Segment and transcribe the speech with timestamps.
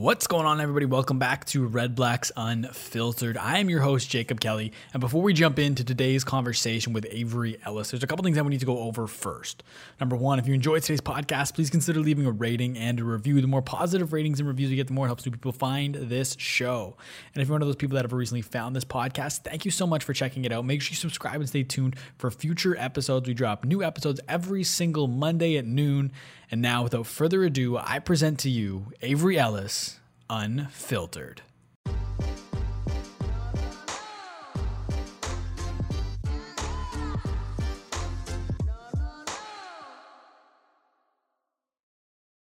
[0.00, 0.86] What's going on, everybody?
[0.86, 3.36] Welcome back to Redblacks Unfiltered.
[3.36, 4.72] I am your host, Jacob Kelly.
[4.94, 8.40] And before we jump into today's conversation with Avery Ellis, there's a couple things I
[8.40, 9.62] we need to go over first.
[10.00, 13.42] Number one, if you enjoyed today's podcast, please consider leaving a rating and a review.
[13.42, 15.94] The more positive ratings and reviews we get, the more it helps new people find
[15.94, 16.96] this show.
[17.34, 19.70] And if you're one of those people that have recently found this podcast, thank you
[19.70, 20.64] so much for checking it out.
[20.64, 23.28] Make sure you subscribe and stay tuned for future episodes.
[23.28, 26.10] We drop new episodes every single Monday at noon.
[26.52, 31.42] And now, without further ado, I present to you Avery Ellis, Unfiltered.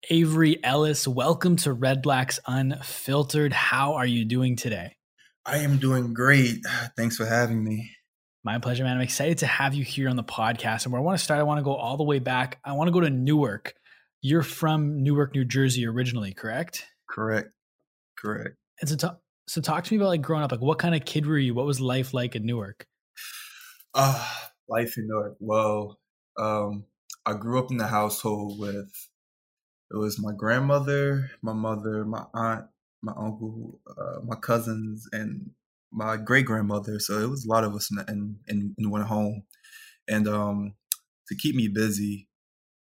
[0.08, 3.52] Avery Ellis, welcome to Redblacks Unfiltered.
[3.52, 4.96] How are you doing today?
[5.44, 6.60] I am doing great.
[6.96, 7.90] Thanks for having me.
[8.42, 8.96] My pleasure, man.
[8.96, 10.84] I'm excited to have you here on the podcast.
[10.84, 12.58] And where I want to start, I want to go all the way back.
[12.64, 13.74] I want to go to Newark.
[14.20, 16.86] You're from Newark, New Jersey originally, correct?
[17.08, 17.50] Correct.
[18.18, 18.56] Correct.
[18.80, 20.50] And so, talk, so talk to me about like growing up.
[20.50, 21.54] Like, what kind of kid were you?
[21.54, 22.86] What was life like in Newark?
[23.94, 24.28] Uh,
[24.68, 25.36] life in Newark.
[25.38, 25.98] Well,
[26.38, 26.84] um,
[27.24, 28.90] I grew up in the household with
[29.90, 32.66] it was my grandmother, my mother, my aunt,
[33.02, 35.50] my uncle, uh, my cousins, and
[35.90, 36.98] my great grandmother.
[36.98, 39.44] So it was a lot of us in in, in, in one home.
[40.08, 40.74] And um,
[41.28, 42.27] to keep me busy,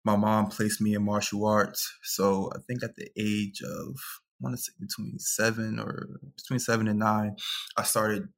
[0.05, 1.97] my mom placed me in martial arts.
[2.03, 3.95] So I think at the age of
[4.39, 7.35] I want to say between seven or between seven and nine,
[7.75, 8.29] I started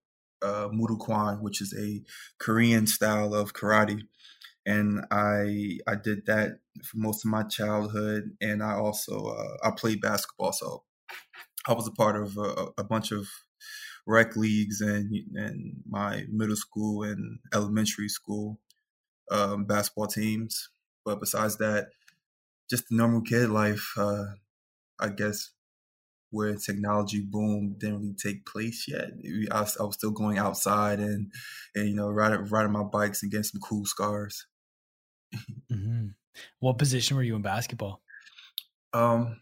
[0.41, 2.01] uh, Muay Kwan, which is a
[2.39, 4.01] Korean style of karate,
[4.65, 8.31] and I I did that for most of my childhood.
[8.39, 10.83] And I also uh, I played basketball, so
[11.67, 13.27] I was a part of a, a bunch of
[14.05, 18.59] rec leagues and and my middle school and elementary school
[19.31, 20.69] um, basketball teams.
[21.07, 21.87] But besides that,
[22.69, 23.93] just the normal kid life.
[23.97, 24.25] Uh,
[24.99, 25.51] I guess
[26.31, 29.11] where technology boom didn't really take place yet.
[29.49, 31.31] I was, I was still going outside and
[31.73, 34.47] and you know riding riding my bikes and getting some cool scars.
[35.71, 36.07] mm-hmm.
[36.59, 38.01] What position were you in basketball?
[38.93, 39.39] Um,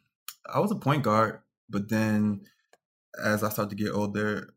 [0.48, 2.42] I was a point guard, but then
[3.24, 4.54] as I started to get older,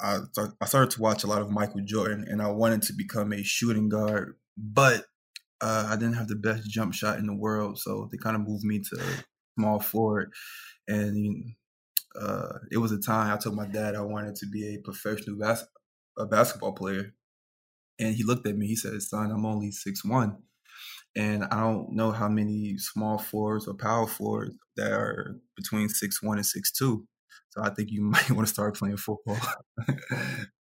[0.00, 0.18] I
[0.60, 3.44] I started to watch a lot of Michael Jordan, and I wanted to become a
[3.44, 5.04] shooting guard, but
[5.62, 8.42] uh, I didn't have the best jump shot in the world, so they kind of
[8.42, 9.24] moved me to
[9.58, 10.32] small forward.
[10.88, 11.54] And
[12.20, 15.38] uh, it was a time I told my dad I wanted to be a professional
[15.38, 15.66] bas-
[16.18, 17.14] a basketball player,
[17.98, 18.66] and he looked at me.
[18.68, 20.38] He said, "Son, I'm only six one,
[21.16, 26.22] and I don't know how many small forwards or power forwards that are between six
[26.22, 27.06] one and six two.
[27.50, 29.38] So I think you might want to start playing football."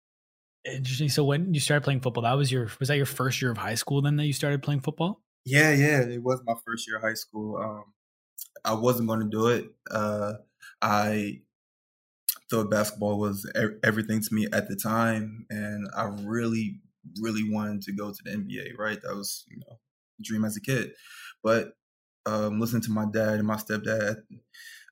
[0.75, 1.09] Interesting.
[1.09, 3.59] So when you started playing football, that was your was that your first year of
[3.59, 5.23] high school then that you started playing football?
[5.45, 7.57] Yeah, yeah, it was my first year of high school.
[7.57, 7.85] Um,
[8.65, 9.67] I wasn't going to do it.
[9.91, 10.35] Uh,
[10.83, 11.41] I
[12.51, 13.51] thought basketball was
[13.83, 16.81] everything to me at the time, and I really,
[17.21, 18.79] really wanted to go to the NBA.
[18.79, 19.79] Right, that was you know
[20.21, 20.93] dream as a kid.
[21.43, 21.73] But
[22.27, 24.17] um, listening to my dad and my stepdad,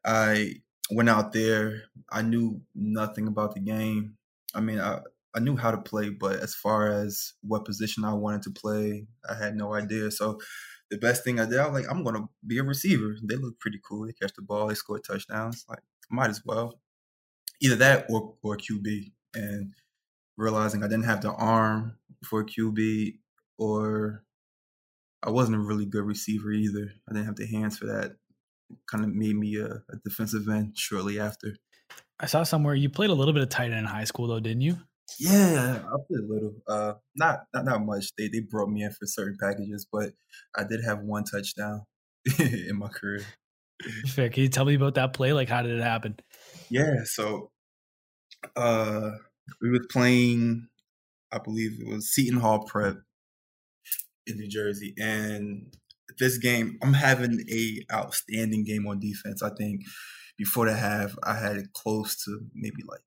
[0.04, 0.54] I
[0.90, 1.82] went out there.
[2.10, 4.16] I knew nothing about the game.
[4.54, 5.00] I mean, I
[5.36, 9.06] I knew how to play, but as far as what position I wanted to play,
[9.28, 10.10] I had no idea.
[10.10, 10.40] So
[10.90, 13.16] the best thing I did, I was like, I'm gonna be a receiver.
[13.22, 14.06] They look pretty cool.
[14.06, 15.64] They catch the ball, they score touchdowns.
[15.68, 15.80] Like,
[16.10, 16.80] might as well.
[17.60, 19.12] Either that or or QB.
[19.34, 19.74] And
[20.38, 23.18] realizing I didn't have the arm for QB
[23.58, 24.24] or
[25.22, 26.92] I wasn't a really good receiver either.
[27.08, 28.12] I didn't have the hands for that.
[28.90, 31.56] Kind of made me a, a defensive end shortly after.
[32.18, 34.40] I saw somewhere you played a little bit of tight end in high school though,
[34.40, 34.78] didn't you?
[35.18, 36.54] Yeah, I played a little.
[36.68, 38.06] Uh, not not not much.
[38.18, 40.10] They they brought me in for certain packages, but
[40.56, 41.82] I did have one touchdown
[42.38, 43.24] in my career.
[44.08, 44.30] Fair.
[44.30, 45.32] Can you tell me about that play?
[45.32, 46.16] Like, how did it happen?
[46.70, 47.04] Yeah.
[47.04, 47.50] So,
[48.56, 49.10] uh,
[49.60, 50.68] we were playing.
[51.32, 52.96] I believe it was Seton Hall Prep
[54.26, 55.72] in New Jersey, and
[56.18, 59.42] this game, I'm having a outstanding game on defense.
[59.42, 59.82] I think
[60.38, 63.00] before the half, I had close to maybe like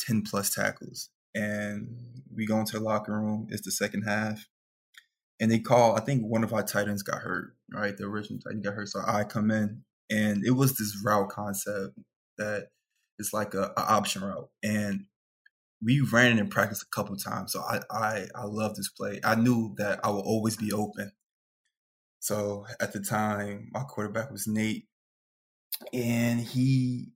[0.00, 1.88] 10 plus tackles and
[2.34, 3.46] we go into the locker room.
[3.50, 4.46] It's the second half,
[5.40, 5.96] and they call.
[5.96, 7.54] I think one of our tight ends got hurt.
[7.72, 11.00] Right, the original tight end got hurt, so I come in, and it was this
[11.04, 11.98] route concept
[12.38, 12.68] that
[13.18, 15.04] is like a, a option route, and
[15.82, 17.52] we ran it in practice a couple times.
[17.52, 19.20] So I I I love this play.
[19.24, 21.12] I knew that I would always be open.
[22.20, 24.88] So at the time, my quarterback was Nate,
[25.92, 27.12] and he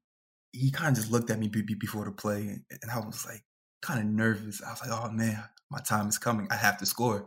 [0.52, 3.42] he kind of just looked at me before the play, and I was like,
[3.84, 4.62] kind of nervous.
[4.62, 6.48] I was like, oh man, my time is coming.
[6.50, 7.26] I have to score.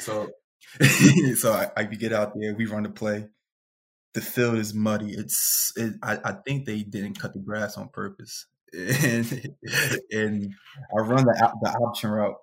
[0.00, 0.30] So
[1.36, 3.28] so I, I get out there, we run the play.
[4.14, 5.12] the field is muddy.
[5.12, 9.54] It's it, I, I think they didn't cut the grass on purpose, and
[10.10, 10.54] and
[10.96, 12.36] I run the the option route.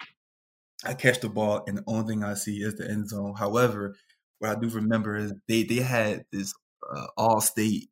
[0.86, 3.36] I catch the ball, and the only thing I see is the end zone.
[3.38, 3.96] However,
[4.40, 6.54] what I do remember is they they had this
[6.90, 7.90] uh, all state,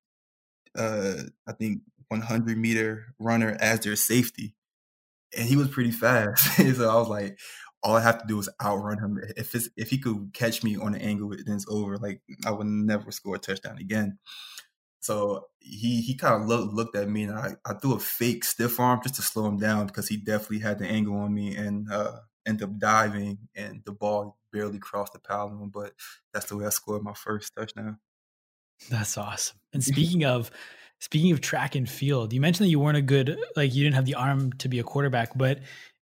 [0.77, 1.15] uh,
[1.47, 4.55] I think 100 meter runner as their safety,
[5.35, 6.57] and he was pretty fast.
[6.75, 7.39] so I was like,
[7.83, 9.19] all I have to do is outrun him.
[9.35, 11.97] If it's if he could catch me on an angle, then it's over.
[11.97, 14.17] Like I would never score a touchdown again.
[14.99, 18.43] So he he kind of looked looked at me, and I, I threw a fake
[18.43, 21.55] stiff arm just to slow him down because he definitely had the angle on me,
[21.55, 25.69] and uh, ended up diving, and the ball barely crossed the paddle.
[25.71, 25.93] But
[26.33, 27.99] that's the way I scored my first touchdown.
[28.89, 29.57] That's awesome.
[29.71, 30.51] And speaking of
[30.99, 33.95] speaking of track and field, you mentioned that you weren't a good like you didn't
[33.95, 35.59] have the arm to be a quarterback, but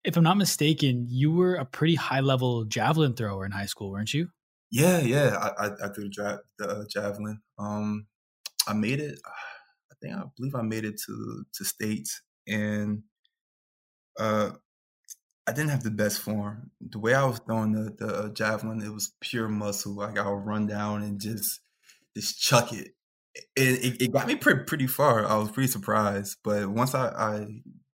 [0.04, 3.90] if I'm not mistaken, you were a pretty high level javelin thrower in high school,
[3.90, 4.28] weren't you?
[4.70, 5.36] Yeah, yeah.
[5.36, 7.40] I, I, I threw the, the uh, javelin.
[7.58, 8.06] Um,
[8.66, 9.18] I made it.
[9.26, 13.02] I think I believe I made it to to states, and
[14.18, 14.50] uh,
[15.46, 16.70] I didn't have the best form.
[16.80, 19.94] The way I was throwing the the uh, javelin, it was pure muscle.
[19.94, 21.60] Like I would run down and just
[22.16, 22.92] just chuck it.
[23.56, 25.26] It, it, got me pretty pretty far.
[25.26, 27.46] I was pretty surprised, but once I, I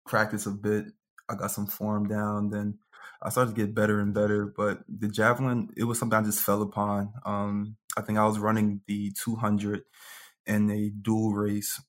[0.06, 0.86] practiced a bit,
[1.28, 2.50] I got some form down.
[2.50, 2.78] Then
[3.22, 4.46] I started to get better and better.
[4.46, 7.12] But the javelin, it was something I just fell upon.
[7.24, 9.82] Um, I think I was running the 200
[10.46, 11.80] in a dual race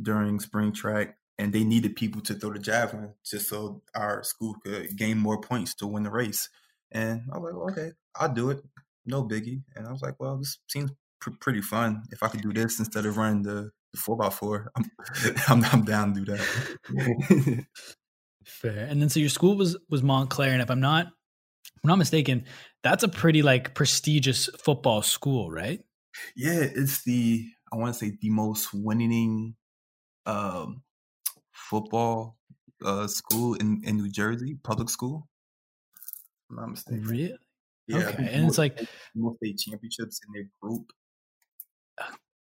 [0.00, 4.56] during spring track, and they needed people to throw the javelin just so our school
[4.64, 6.48] could gain more points to win the race.
[6.92, 8.62] And I was like, well, okay, I'll do it.
[9.06, 9.62] No biggie.
[9.76, 12.02] And I was like, well, this seems pr- pretty fun.
[12.10, 14.84] If I could do this instead of running the, the four by four, I'm,
[15.48, 17.66] I'm, I'm down to do that.
[18.44, 18.86] Fair.
[18.86, 22.44] And then so your school was was Montclair, and if I'm not I'm not mistaken,
[22.82, 25.80] that's a pretty like prestigious football school, right?
[26.36, 29.54] Yeah, it's the I want to say the most winning
[30.26, 30.82] um,
[31.52, 32.36] football
[32.84, 35.28] uh, school in, in New Jersey, public school.
[36.50, 37.04] I'm not mistaken.
[37.04, 37.38] Really?
[37.86, 38.28] Yeah, okay.
[38.32, 40.92] and it's like most state championships in their group.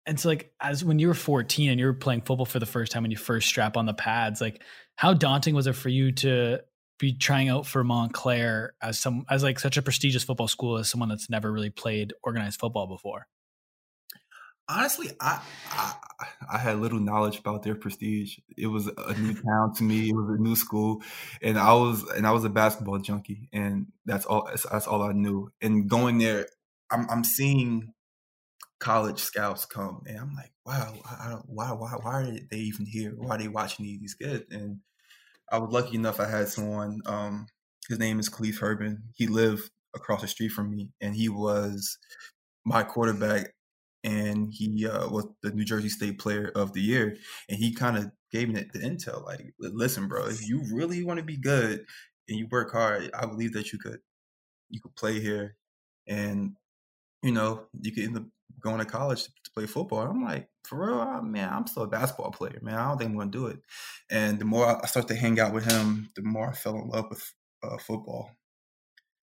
[0.06, 2.66] And so, like, as when you were 14 and you were playing football for the
[2.66, 4.64] first time when you first strap on the pads, like,
[4.96, 6.62] how daunting was it for you to
[7.00, 10.90] be trying out for Montclair as some as like such a prestigious football school as
[10.90, 13.28] someone that's never really played organized football before?
[14.70, 15.42] Honestly, I,
[15.72, 15.94] I,
[16.52, 18.38] I had little knowledge about their prestige.
[18.58, 20.10] It was a new town to me.
[20.10, 21.02] It was a new school,
[21.42, 24.50] and I was and I was a basketball junkie, and that's all.
[24.70, 25.52] That's all I knew.
[25.62, 26.48] And going there,
[26.92, 27.94] I'm, I'm seeing
[28.80, 30.94] college scouts come, and I'm like, wow,
[31.48, 33.14] why, why, why are they even here?
[33.16, 34.46] Why are they watching these kids?
[34.52, 34.80] And
[35.52, 36.20] I was lucky enough.
[36.20, 37.02] I had someone.
[37.06, 37.48] Um,
[37.88, 39.04] his name is Khalif Herbin.
[39.16, 41.98] He lived across the street from me, and he was
[42.66, 43.54] my quarterback.
[44.04, 47.18] And he uh, was the New Jersey State Player of the Year.
[47.50, 51.04] And he kind of gave me the, the intel, like, listen, bro, if you really
[51.04, 51.84] want to be good
[52.30, 54.00] and you work hard, I believe that you could
[54.70, 55.56] you could play here,
[56.08, 56.56] and
[57.24, 58.24] you know you could end up
[58.68, 60.02] going to college to, play football.
[60.02, 62.76] I'm like, for real, man, I'm still a basketball player, man.
[62.76, 63.60] I don't think I'm going to do it.
[64.12, 66.88] And the more I start to hang out with him, the more I fell in
[66.90, 67.34] love with
[67.64, 68.30] uh, football.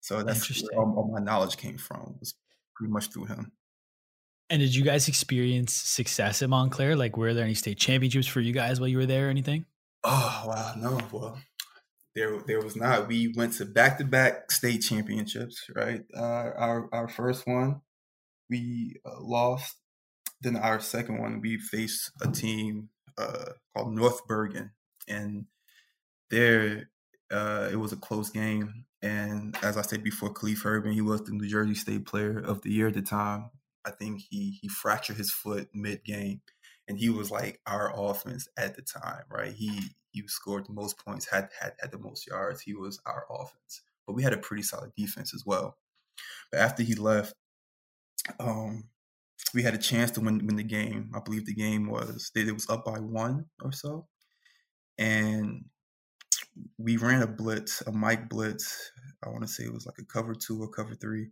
[0.02, 2.34] So that's where all, all my knowledge came from was
[2.76, 3.54] pretty much through him.
[4.50, 6.96] And did you guys experience success at Montclair?
[6.96, 9.66] Like, were there any state championships for you guys while you were there or anything?
[10.04, 11.00] Oh wow, no.
[11.12, 11.38] Well,
[12.16, 13.08] there there was not.
[13.08, 15.66] We went to back to back state championships.
[15.76, 17.82] Right, uh, our our first one
[18.50, 19.78] we uh, lost.
[20.42, 24.72] Then our second one, we faced a team uh, called North Bergen,
[25.08, 25.46] and
[26.30, 26.90] there
[27.32, 28.86] uh, it was a close game.
[29.02, 32.62] And as I said before, Khalif Herbin, he was the New Jersey State Player of
[32.62, 33.50] the Year at the time.
[33.86, 36.42] I think he he fractured his foot mid game,
[36.88, 39.54] and he was like our offense at the time, right?
[39.54, 42.62] He he scored the most points, had had had the most yards.
[42.62, 45.78] He was our offense, but we had a pretty solid defense as well.
[46.52, 47.34] But after he left,
[48.40, 48.84] um,
[49.54, 51.12] we had a chance to win win the game.
[51.16, 54.08] I believe the game was it was up by one or so,
[54.98, 55.66] and
[56.78, 58.92] we ran a blitz, a Mike blitz.
[59.24, 61.30] I want to say it was like a cover two or cover three,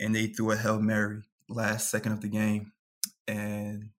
[0.00, 2.72] and they threw a hail mary last second of the game,
[3.28, 3.90] and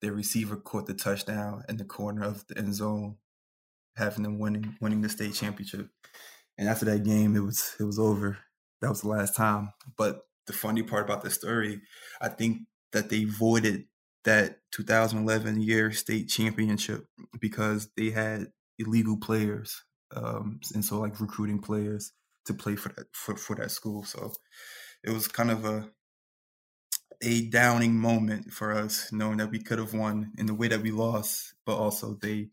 [0.00, 3.16] the receiver caught the touchdown in the corner of the end zone,
[3.96, 5.88] having them winning winning the state championship.
[6.58, 8.38] And after that game, it was it was over.
[8.80, 9.72] That was the last time.
[9.96, 11.80] But the funny part about the story,
[12.20, 13.84] I think that they voided
[14.24, 17.06] that 2011 year state championship
[17.40, 22.12] because they had illegal players, um, and so like recruiting players
[22.46, 24.02] to play for that for, for that school.
[24.02, 24.32] So
[25.04, 25.88] it was kind of a
[27.22, 30.82] a downing moment for us, knowing that we could have won in the way that
[30.82, 32.48] we lost, but also they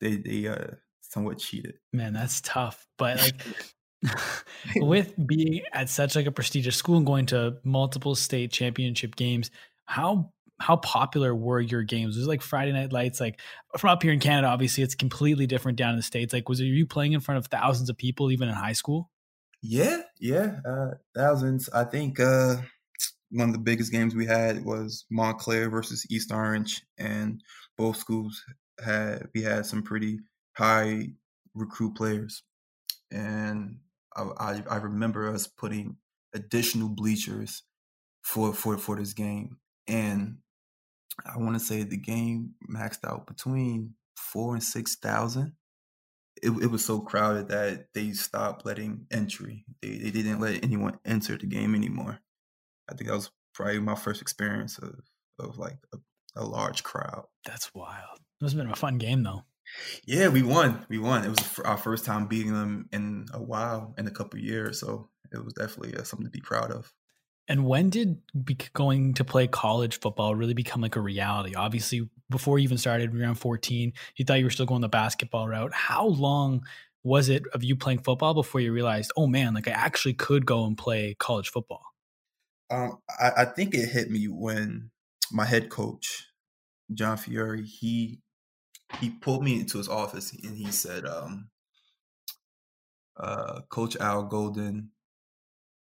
[0.00, 1.74] they they uh somewhat cheated.
[1.92, 2.86] Man, that's tough.
[2.96, 3.42] But like
[4.76, 9.50] with being at such like a prestigious school and going to multiple state championship games,
[9.84, 12.16] how how popular were your games?
[12.16, 13.18] Was like Friday Night Lights?
[13.18, 13.40] Like
[13.78, 16.32] from up here in Canada, obviously it's completely different down in the states.
[16.32, 19.10] Like, was you playing in front of thousands of people even in high school?
[19.62, 21.68] Yeah, yeah, uh, thousands.
[21.70, 22.56] I think uh,
[23.30, 27.42] one of the biggest games we had was Montclair versus East Orange, and
[27.76, 28.42] both schools
[28.82, 30.18] had we had some pretty
[30.56, 31.08] high
[31.54, 32.42] recruit players,
[33.10, 33.76] and
[34.16, 35.96] I, I, remember us putting
[36.34, 37.62] additional bleachers
[38.22, 40.38] for for for this game, and
[41.24, 45.52] I want to say the game maxed out between four and six thousand.
[46.42, 49.64] It, it was so crowded that they stopped letting entry.
[49.82, 52.18] They they didn't let anyone enter the game anymore.
[52.90, 55.00] I think that was probably my first experience of
[55.38, 55.98] of like a,
[56.36, 57.26] a large crowd.
[57.44, 58.18] That's wild.
[58.18, 59.44] It must have been a fun game though.
[60.04, 60.84] Yeah, we won.
[60.88, 61.24] We won.
[61.24, 64.80] It was our first time beating them in a while, in a couple years.
[64.80, 66.92] So it was definitely uh, something to be proud of.
[67.48, 68.20] And when did
[68.74, 71.54] going to play college football really become like a reality?
[71.56, 75.48] Obviously, before you even started around 14, you thought you were still going the basketball
[75.48, 75.74] route.
[75.74, 76.62] How long
[77.02, 80.46] was it of you playing football before you realized, oh man, like I actually could
[80.46, 81.82] go and play college football?
[82.70, 84.90] Um, I, I think it hit me when
[85.32, 86.28] my head coach,
[86.94, 88.20] John Fiore, he
[88.98, 91.48] he pulled me into his office and he said, um,
[93.16, 94.90] uh, Coach Al Golden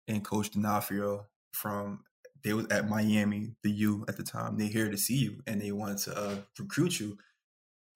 [0.07, 2.03] and Coach D'Onofrio from
[2.43, 4.57] they was at Miami, the U at the time.
[4.57, 7.17] They here to see you and they wanted to uh, recruit you.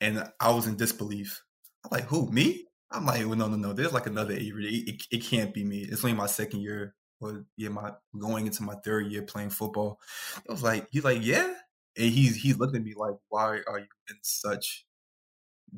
[0.01, 1.41] And I was in disbelief.
[1.85, 2.65] I'm like, who me?
[2.91, 3.73] I'm like, well, no, no, no.
[3.73, 4.65] There's like another Avery.
[4.65, 5.79] It, it, it can't be me.
[5.79, 9.99] It's only my second year, or yeah, my going into my third year playing football.
[10.47, 11.53] I was like, he's like, yeah.
[11.97, 14.85] And he's he's looking at me like, why are you in such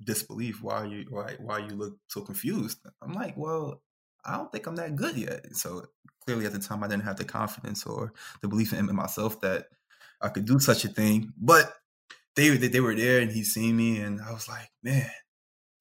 [0.03, 0.61] disbelief?
[0.61, 2.79] Why you why why you look so confused?
[3.01, 3.81] I'm like, well,
[4.25, 5.55] I don't think I'm that good yet.
[5.55, 5.85] So
[6.25, 9.41] clearly at the time I didn't have the confidence or the belief in, in myself
[9.41, 9.67] that
[10.21, 11.33] I could do such a thing.
[11.37, 11.73] But
[12.35, 15.09] they they were there and he seen me and I was like, man,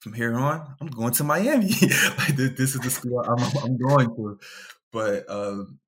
[0.00, 1.68] from here on, I'm going to Miami.
[2.18, 4.38] like this, is the school I'm, I'm going to.
[4.92, 5.78] But um,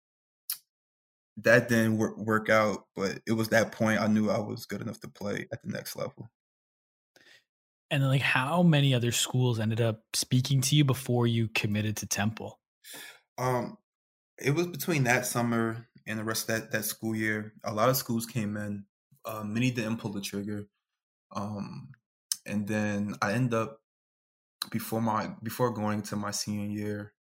[1.39, 2.87] that didn't work, work out.
[2.97, 5.69] But it was that point I knew I was good enough to play at the
[5.71, 6.31] next level.
[7.91, 11.97] And then, like, how many other schools ended up speaking to you before you committed
[11.99, 12.59] to Temple?
[13.39, 13.79] Um,
[14.39, 17.55] it was between that summer and the rest of that, that school year.
[17.65, 18.85] A lot of schools came in.
[19.25, 20.67] Uh, many didn't pull the trigger.
[21.35, 21.89] Um,
[22.45, 23.81] and then I end up
[24.71, 27.13] before my before going to my senior year,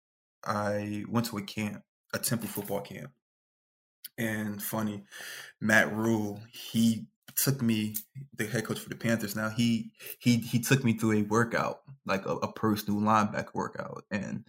[0.44, 1.82] I went to a camp,
[2.12, 3.10] a Temple football camp.
[4.18, 5.04] And funny,
[5.60, 7.06] Matt Rhule, he
[7.36, 7.94] took me
[8.36, 11.82] the head coach for the Panthers now he he he took me through a workout
[12.06, 14.04] like a, a personal linebacker workout.
[14.10, 14.44] And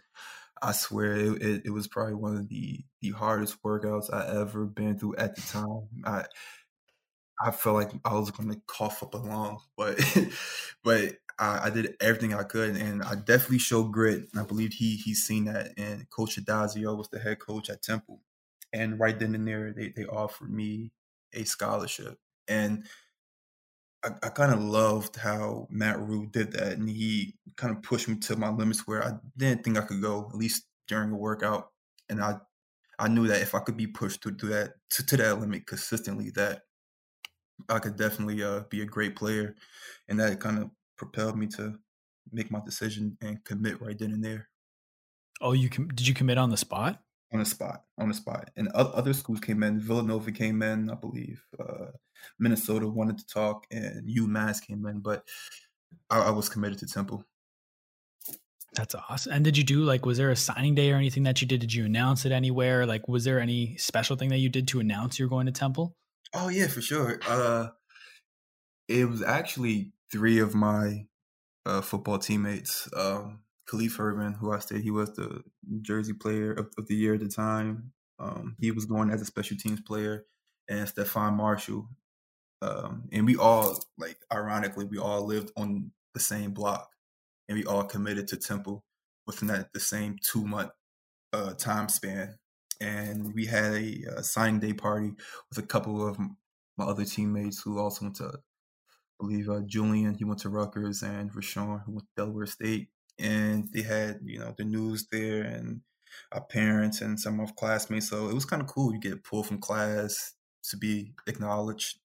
[0.62, 4.66] I swear it, it, it, was probably one of the the hardest workouts I ever
[4.66, 5.88] been through at the time.
[6.06, 6.26] I
[7.40, 10.00] I felt like I was going to cough up a lung but
[10.84, 14.28] but I, I, did everything I could and I definitely showed grit.
[14.34, 17.84] And I believe he he's seen that and Coach Addazio was the head coach at
[17.84, 18.22] Temple
[18.74, 20.92] and right then and there they, they offered me
[21.34, 22.18] a scholarship
[22.48, 22.86] and
[24.04, 28.08] I, I kind of loved how Matt Rhule did that, and he kind of pushed
[28.08, 31.18] me to my limits where I didn't think I could go, at least during a
[31.18, 31.72] workout.
[32.10, 32.36] And I,
[33.00, 35.68] I knew that if I could be pushed to, to that to, to that limit
[35.68, 36.64] consistently, that
[37.70, 39.56] I could definitely uh, be a great player,
[40.08, 41.78] and that kind of propelled me to
[42.32, 44.50] make my decision and commit right then and there.
[45.42, 47.02] Oh, you com- did you commit on the spot?
[47.34, 49.82] On the spot, on the spot, and other schools came in.
[49.82, 51.44] Villanova came in, I believe.
[51.60, 51.88] Uh,
[52.40, 55.28] Minnesota wanted to talk, and UMass came in, but
[56.10, 57.26] I, I was committed to Temple.
[58.74, 59.34] That's awesome.
[59.34, 61.62] And did you do like was there a signing day or anything that you did?
[61.62, 62.86] Did you announce it anywhere?
[62.86, 65.96] Like was there any special thing that you did to announce you're going to Temple?
[66.34, 67.20] Oh yeah, for sure.
[67.28, 67.70] Uh
[68.88, 71.08] it was actually three of my
[71.66, 72.88] uh, football teammates.
[72.96, 75.44] Um Khalif Herbin, who I said he was the
[75.82, 77.92] Jersey player of, of the year at the time.
[78.20, 80.26] Um, he was going as a special teams player,
[80.70, 81.88] and Stefan Marshall,
[82.62, 86.90] um, and we all like ironically we all lived on the same block
[87.48, 88.84] and we all committed to temple
[89.28, 90.72] within that the same two month
[91.34, 92.36] uh, time span
[92.82, 95.12] and we had a, a, signing day party
[95.50, 96.18] with a couple of
[96.78, 101.04] my other teammates who also went to I believe uh, Julian he went to Rutgers
[101.04, 105.44] and Rashawn who went to Delaware State and they had you know the news there
[105.44, 105.82] and
[106.32, 109.48] our parents and some of classmates so it was kind of cool you get pulled
[109.48, 110.34] from class
[110.64, 112.00] to be acknowledged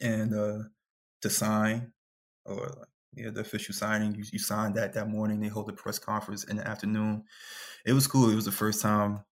[0.00, 0.58] and uh,
[1.20, 1.92] to sign
[2.44, 4.14] or yeah, the official signing.
[4.14, 5.40] You, you signed that that morning.
[5.40, 7.24] They hold a press conference in the afternoon.
[7.86, 8.30] It was cool.
[8.30, 9.24] It was the first time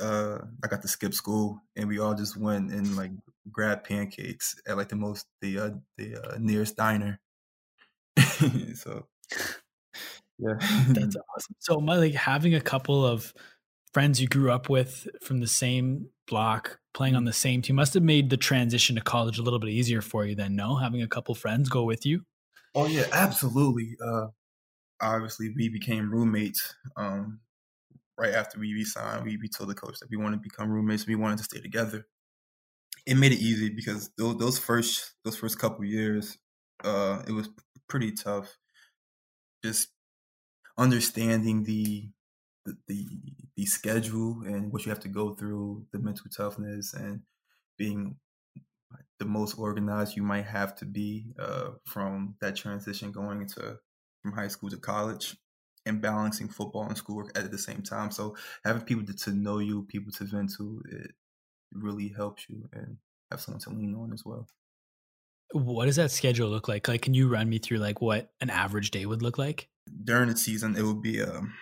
[0.00, 3.12] uh, I got to skip school, and we all just went and like
[3.50, 7.20] grabbed pancakes at like the most the uh, the uh, nearest diner.
[8.74, 9.06] so
[10.38, 10.54] yeah,
[10.88, 11.56] that's awesome.
[11.58, 13.32] So my like having a couple of
[13.92, 17.26] friends you grew up with from the same block playing on mm-hmm.
[17.26, 20.26] the same team must have made the transition to college a little bit easier for
[20.26, 20.76] you then no?
[20.76, 22.22] Having a couple friends go with you?
[22.74, 23.96] Oh yeah absolutely.
[24.04, 24.26] Uh
[25.00, 27.40] obviously we became roommates um
[28.18, 29.24] right after we resigned.
[29.24, 31.60] We, we told the coach that we wanted to become roommates we wanted to stay
[31.60, 32.06] together.
[33.06, 36.36] It made it easy because those, those first those first couple years
[36.84, 37.48] uh it was
[37.88, 38.58] pretty tough.
[39.64, 39.88] Just
[40.78, 42.08] understanding the
[42.86, 43.06] the,
[43.56, 47.22] the schedule and what you have to go through, the mental toughness, and
[47.78, 48.16] being
[49.18, 53.78] the most organized you might have to be uh, from that transition going into
[54.22, 55.36] from high school to college
[55.86, 58.10] and balancing football and schoolwork at the same time.
[58.10, 61.12] So having people to, to know you, people to vent to, it
[61.72, 62.98] really helps you and
[63.30, 64.46] have someone to lean on as well.
[65.52, 66.88] What does that schedule look like?
[66.88, 69.68] Like, can you run me through like what an average day would look like?
[70.04, 71.54] During the season, it would be um,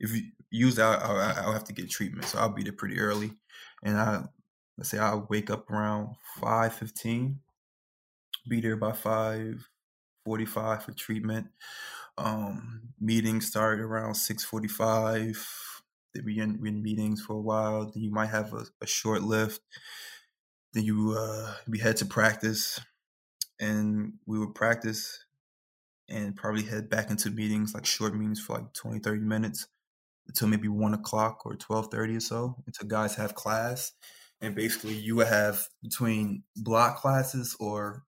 [0.00, 2.26] if you use that, I'll, I'll, have to get treatment.
[2.26, 3.32] So I'll be there pretty early,
[3.82, 4.24] and I
[4.78, 7.40] let's say I'll wake up around five fifteen,
[8.48, 9.68] be there by five
[10.24, 11.48] forty five for treatment.
[12.16, 15.44] Um, meetings start around six forty five.
[16.14, 17.90] Then we in, in meetings for a while.
[17.90, 19.60] Then you might have a, a short lift.
[20.72, 22.80] Then you uh, we head to practice,
[23.60, 25.23] and we would practice
[26.08, 29.66] and probably head back into meetings like short meetings for like 20 30 minutes
[30.26, 33.92] until maybe one o'clock or twelve thirty or so until guys have class,
[34.40, 38.04] and basically you would have between block classes or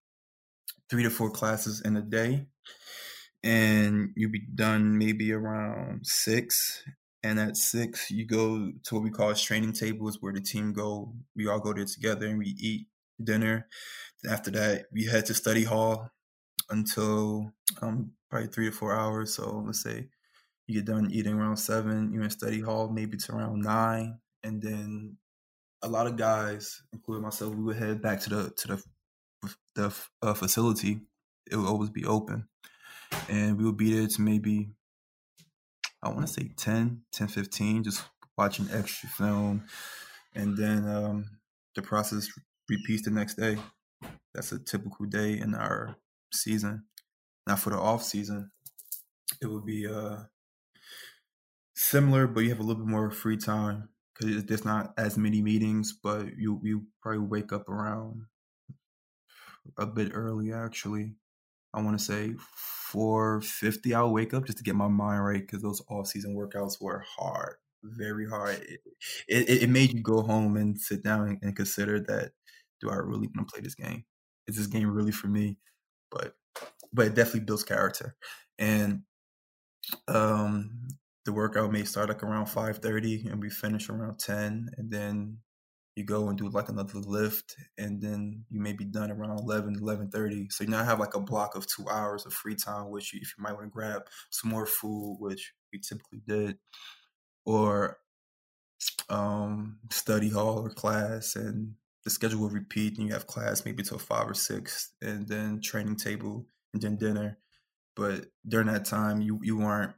[0.89, 2.47] three to four classes in a day,
[3.43, 6.83] and you'd be done maybe around six.
[7.23, 11.13] And at six, you go to what we call training tables, where the team go.
[11.35, 12.87] We all go there together and we eat
[13.21, 13.67] dinner.
[14.31, 16.13] After that, we head to study hall
[16.71, 17.53] until
[17.83, 19.35] um, probably three to four hours.
[19.35, 20.09] So let's say
[20.67, 22.13] you get done eating around seven.
[22.13, 25.17] You're in study hall maybe to around nine, and then
[25.83, 28.83] a lot of guys, including myself, we would head back to the to the
[29.75, 31.01] the uh, facility.
[31.51, 32.49] It would always be open,
[33.29, 34.71] and we would be there to maybe
[36.03, 38.05] I want to say 10, 10, 15, just
[38.37, 39.65] watching extra film,
[40.35, 41.25] and then um,
[41.75, 42.29] the process
[42.69, 43.57] repeats the next day.
[44.35, 45.97] That's a typical day in our
[46.37, 46.85] season.
[47.47, 48.51] Now for the off season,
[49.41, 50.25] it would be uh
[51.75, 55.43] similar, but you have a little bit more free time because there's not as many
[55.43, 55.93] meetings.
[55.93, 58.23] But you you probably wake up around
[59.79, 60.53] a bit early.
[60.53, 61.15] Actually,
[61.75, 63.95] I want to say four fifty.
[63.95, 67.05] I'll wake up just to get my mind right because those off season workouts were
[67.19, 68.57] hard, very hard.
[68.61, 68.81] It,
[69.29, 72.33] it, it made you go home and sit down and consider that
[72.81, 74.05] do I really want to play this game?
[74.47, 75.59] Is this game really for me?
[76.11, 76.35] But
[76.93, 78.17] but it definitely builds character.
[78.59, 79.03] And
[80.09, 80.89] um
[81.25, 85.39] the workout may start like around 5.30 and we finish around 10 and then
[85.97, 89.81] you go and do like another lift and then you may be done around 11
[89.81, 93.13] 11.30 so you now have like a block of two hours of free time which
[93.13, 96.57] you, if you might want to grab some more food which we typically did
[97.45, 97.99] or
[99.09, 101.75] um, study hall or class and
[102.07, 105.61] the schedule will repeat and you have class maybe till five or six and then
[105.61, 107.37] training table and then dinner
[107.97, 109.93] but during that time you, you weren't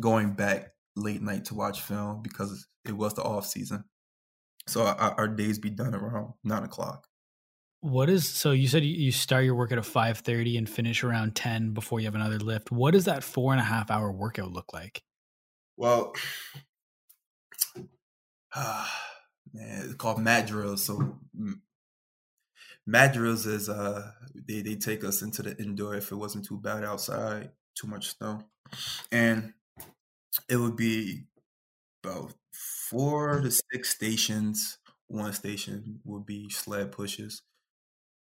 [0.00, 3.84] going back late night to watch film because it was the off season.
[4.66, 7.06] So our, our days be done around nine o'clock.
[7.80, 8.50] What is so?
[8.50, 12.00] You said you start your work at a five thirty and finish around ten before
[12.00, 12.72] you have another lift.
[12.72, 15.04] What does that four and a half hour workout look like?
[15.76, 16.12] Well,
[18.54, 18.88] uh,
[19.58, 20.84] it's called mat drills.
[20.84, 21.18] So
[22.86, 26.58] mat drills is uh they they take us into the indoor if it wasn't too
[26.58, 28.42] bad outside, too much snow,
[29.10, 29.52] and
[30.48, 31.24] it would be
[32.04, 34.78] about four to six stations.
[35.08, 37.42] One station would be sled pushes.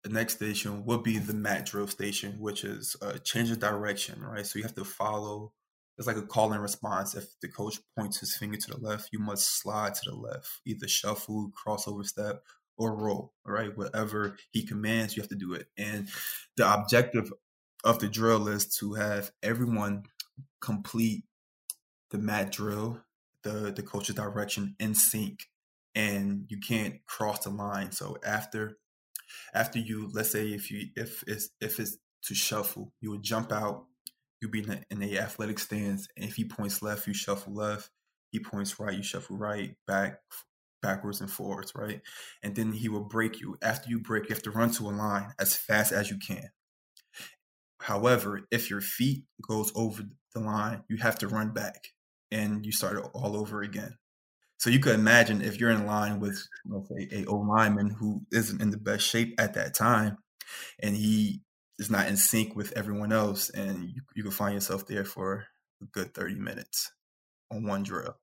[0.02, 4.22] The next station would be the mat drill station, which is a change of direction,
[4.22, 4.46] right?
[4.46, 5.52] So you have to follow.
[6.00, 7.14] It's like a call and response.
[7.14, 10.48] If the coach points his finger to the left, you must slide to the left,
[10.66, 12.42] either shuffle, crossover step,
[12.78, 13.76] or roll, right?
[13.76, 15.66] Whatever he commands, you have to do it.
[15.76, 16.08] And
[16.56, 17.32] the objective
[17.84, 20.04] of the drill is to have everyone
[20.60, 21.24] complete
[22.10, 23.02] the mat drill,
[23.42, 25.46] the the coach's direction in sync
[25.94, 27.92] and you can't cross the line.
[27.92, 28.78] So after
[29.54, 33.52] after you, let's say if you if it's if it's to shuffle, you would jump
[33.52, 33.86] out,
[34.40, 37.90] you be in the, in athletic stance, and if he points left, you shuffle left.
[38.30, 40.20] He points right, you shuffle right, back,
[40.82, 42.00] backwards and forwards, right?
[42.42, 43.56] And then he will break you.
[43.62, 46.50] After you break, you have to run to a line as fast as you can.
[47.80, 50.02] However, if your feet goes over
[50.34, 51.88] the line, you have to run back
[52.30, 53.96] and you start all over again.
[54.58, 58.22] So you could imagine if you're in line with let's say a O lineman who
[58.30, 60.18] isn't in the best shape at that time,
[60.78, 61.40] and he
[61.80, 65.46] is not in sync with everyone else, and you, you can find yourself there for
[65.82, 66.92] a good thirty minutes
[67.50, 68.16] on one drill.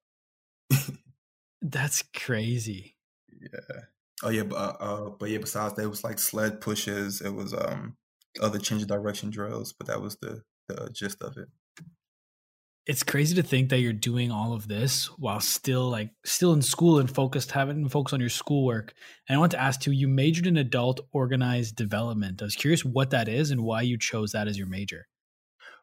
[1.62, 2.96] That's crazy.
[3.30, 3.82] Yeah.
[4.24, 5.40] Oh yeah, but uh, uh, but yeah.
[5.40, 7.20] Besides that, it was like sled pushes.
[7.20, 7.98] It was um
[8.42, 11.50] other change of direction drills, but that was the the gist of it
[12.88, 16.62] it's crazy to think that you're doing all of this while still like still in
[16.62, 18.94] school and focused having focus on your schoolwork.
[19.28, 22.42] And i want to ask too you majored in adult organized development.
[22.42, 25.08] I was curious what that is and why you chose that as your major.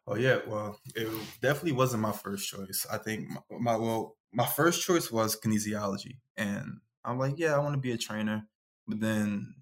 [0.06, 1.08] Oh yeah well it
[1.42, 2.86] definitely wasn't my first choice.
[2.90, 6.16] I think my, my well my first choice was kinesiology.
[6.38, 8.48] And i'm like yeah i want to be a trainer.
[8.88, 9.54] But then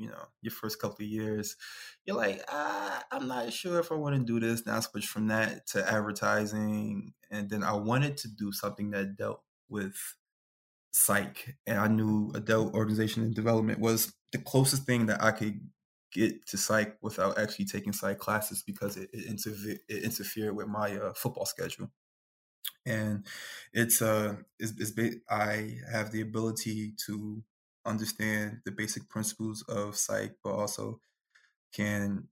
[0.00, 1.56] you know your first couple of years
[2.06, 4.64] you're like ah, i'm not sure if i want to do this.
[4.66, 9.16] Now I switched from that to advertising and then i wanted to do something that
[9.16, 9.94] dealt with
[10.92, 15.60] psych and i knew adult organization and development was the closest thing that i could
[16.12, 20.66] get to psych without actually taking psych classes because it, it, interfe- it interfered with
[20.66, 21.90] my uh, football schedule.
[22.86, 23.26] And
[23.72, 27.42] it's uh it's, it's i have the ability to
[27.84, 31.00] understand the basic principles of psych, but also
[31.72, 32.28] can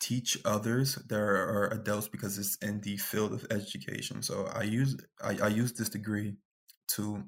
[0.00, 4.22] teach others that are adults because it's in the field of education.
[4.22, 6.36] So I use I, I use this degree
[6.88, 7.24] to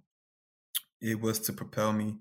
[1.00, 2.16] it was to propel me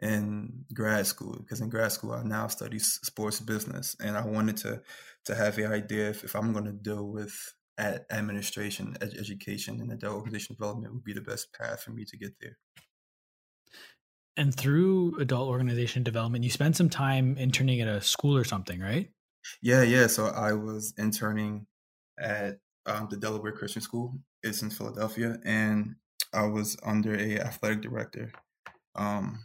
[0.00, 4.56] in grad school because in grad school I now study sports business and I wanted
[4.58, 4.82] to
[5.26, 9.92] to have the idea if, if I'm going to deal with administration, ed- education, and
[9.92, 12.58] adult organization development would be the best path for me to get there.
[14.36, 18.80] And through adult organization development, you spent some time interning at a school or something,
[18.80, 19.10] right?
[19.60, 20.06] Yeah, yeah.
[20.06, 21.66] So I was interning
[22.18, 24.18] at um, the Delaware Christian School.
[24.42, 25.96] It's in Philadelphia, and
[26.32, 28.32] I was under a athletic director
[28.94, 29.44] um,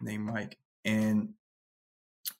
[0.00, 0.58] named Mike.
[0.84, 1.30] And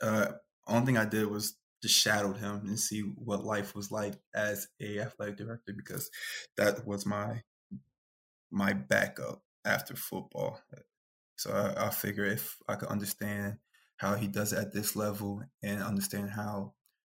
[0.00, 0.26] uh,
[0.66, 4.68] only thing I did was just shadowed him and see what life was like as
[4.80, 6.10] a athletic director because
[6.56, 7.42] that was my
[8.50, 10.60] my backup after football.
[11.36, 13.56] So I, I figure if I could understand
[13.96, 16.74] how he does it at this level and understand how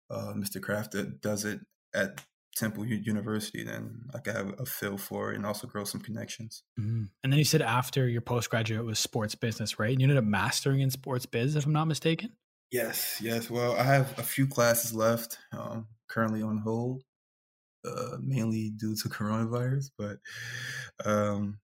[0.09, 0.61] uh, Mr.
[0.61, 1.59] Kraft does it
[1.93, 2.21] at
[2.55, 6.63] Temple University, then I could have a feel for it and also grow some connections.
[6.79, 7.03] Mm-hmm.
[7.23, 9.91] And then you said after your postgraduate was sports business, right?
[9.91, 12.31] And you ended up mastering in sports biz, if I'm not mistaken.
[12.71, 13.49] Yes, yes.
[13.49, 17.03] Well, I have a few classes left, um, currently on hold,
[17.85, 19.91] uh, mainly due to coronavirus.
[19.97, 20.17] But
[21.05, 21.59] um,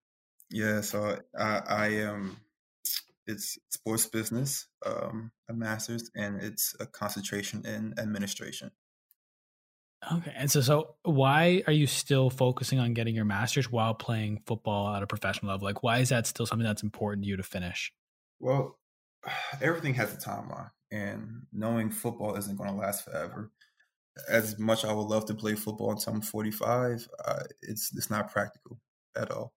[0.54, 2.38] yeah, so I, I am
[3.26, 8.72] it's sports business, um, a master's, and it's a concentration in administration.
[10.12, 14.42] Okay, and so so why are you still focusing on getting your master's while playing
[14.46, 15.66] football at a professional level?
[15.66, 17.92] Like, why is that still something that's important to you to finish?
[18.40, 18.78] Well,
[19.62, 23.52] everything has a timeline, and knowing football isn't going to last forever.
[24.30, 28.32] As much I would love to play football until I'm 45, uh, it's it's not
[28.32, 28.80] practical
[29.16, 29.54] at all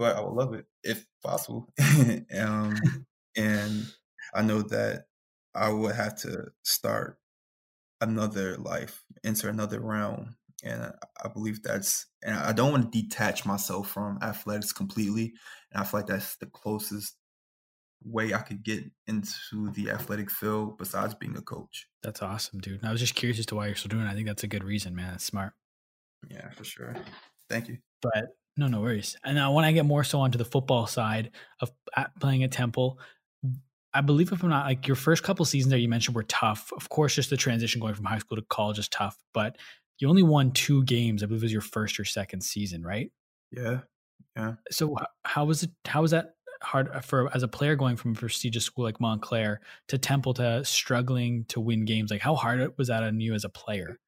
[0.00, 1.70] but I would love it if possible.
[2.38, 2.74] um,
[3.36, 3.86] and
[4.34, 5.04] I know that
[5.54, 7.18] I would have to start
[8.00, 10.36] another life, enter another realm.
[10.64, 10.90] And
[11.22, 15.34] I believe that's, and I don't want to detach myself from athletics completely.
[15.70, 17.14] And I feel like that's the closest
[18.02, 21.88] way I could get into the athletic field besides being a coach.
[22.02, 22.80] That's awesome, dude.
[22.80, 24.10] And I was just curious as to why you're still doing it.
[24.10, 25.10] I think that's a good reason, man.
[25.10, 25.52] That's smart.
[26.30, 26.96] Yeah, for sure.
[27.50, 27.78] Thank you.
[28.00, 29.16] But no, no worries.
[29.24, 31.70] And now when I get more so onto the football side of
[32.20, 32.98] playing at Temple,
[33.92, 36.72] I believe if I'm not like your first couple seasons there you mentioned were tough.
[36.76, 39.56] Of course, just the transition going from high school to college is tough, but
[39.98, 41.22] you only won two games.
[41.22, 43.10] I believe it was your first or second season, right?
[43.50, 43.80] Yeah,
[44.36, 44.54] yeah.
[44.70, 45.70] So how was it?
[45.84, 49.00] How was that hard uh, for as a player going from a prestigious school like
[49.00, 52.10] Montclair to Temple to struggling to win games?
[52.10, 53.98] Like how hard was that on you as a player?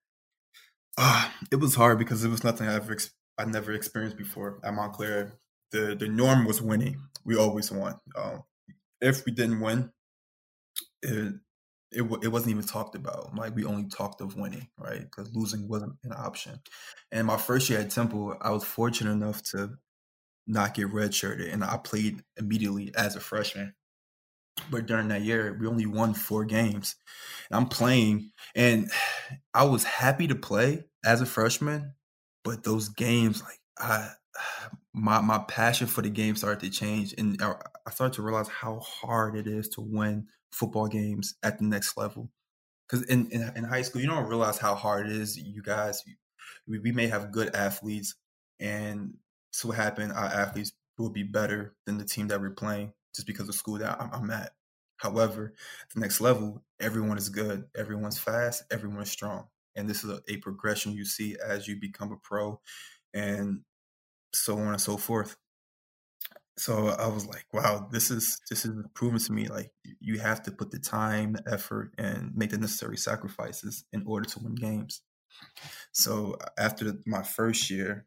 [0.97, 2.93] Uh, it was hard because it was nothing I ever
[3.39, 5.39] I never experienced before at Montclair.
[5.71, 7.01] The the norm was winning.
[7.25, 7.99] We always won.
[8.17, 8.43] Um,
[9.01, 9.91] if we didn't win,
[11.03, 11.35] it,
[11.91, 13.35] it it wasn't even talked about.
[13.35, 15.01] Like we only talked of winning, right?
[15.01, 16.61] Because losing wasn't an option.
[17.11, 19.77] And my first year at Temple, I was fortunate enough to
[20.47, 23.75] not get redshirted, and I played immediately as a freshman.
[24.71, 26.97] But during that year, we only won four games.
[27.51, 28.91] And I'm playing, and
[29.55, 31.95] I was happy to play as a freshman,
[32.45, 34.11] but those games, like I,
[34.95, 38.81] my my passion for the game started to change, and I started to realize how
[38.81, 42.31] hard it is to win football games at the next level.
[42.89, 45.39] Because in, in, in high school, you don't realize how hard it is.
[45.39, 46.03] You guys,
[46.67, 48.15] we, we may have good athletes,
[48.61, 49.15] and
[49.53, 50.13] so what happened?
[50.13, 53.79] Our athletes will be better than the team that we're playing just because of school
[53.79, 54.53] that I'm, I'm at.
[54.97, 55.55] However,
[55.95, 60.37] the next level, everyone is good, everyone's fast, everyone's strong, and this is a, a
[60.39, 62.61] progression you see as you become a pro,
[63.15, 63.61] and
[64.35, 65.37] so on and so forth.
[66.59, 70.43] So I was like, wow, this is this is proven to me like you have
[70.43, 75.03] to put the time, effort, and make the necessary sacrifices in order to win games.
[75.93, 78.07] So after my first year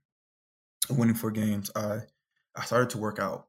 [0.89, 2.01] winning four games, I
[2.55, 3.47] I started to work out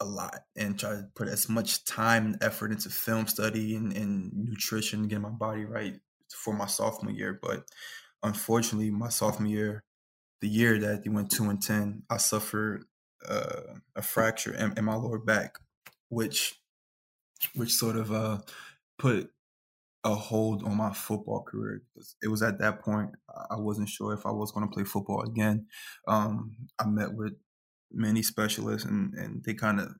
[0.00, 3.96] a lot and try to put as much time and effort into film study and,
[3.96, 6.00] and nutrition, getting my body right
[6.34, 7.38] for my sophomore year.
[7.40, 7.64] But
[8.22, 9.84] unfortunately, my sophomore year,
[10.40, 12.84] the year that they went two and ten, I suffered
[13.28, 15.56] uh, a fracture in, in, my lower back,
[16.08, 16.60] which
[17.54, 18.38] which sort of uh,
[18.98, 19.30] put
[20.04, 21.82] a hold on my football career.
[22.22, 23.10] It was at that point
[23.50, 25.66] I wasn't sure if I was going to play football again.
[26.08, 27.34] Um, I met with
[27.92, 29.94] many specialists, and and they kind of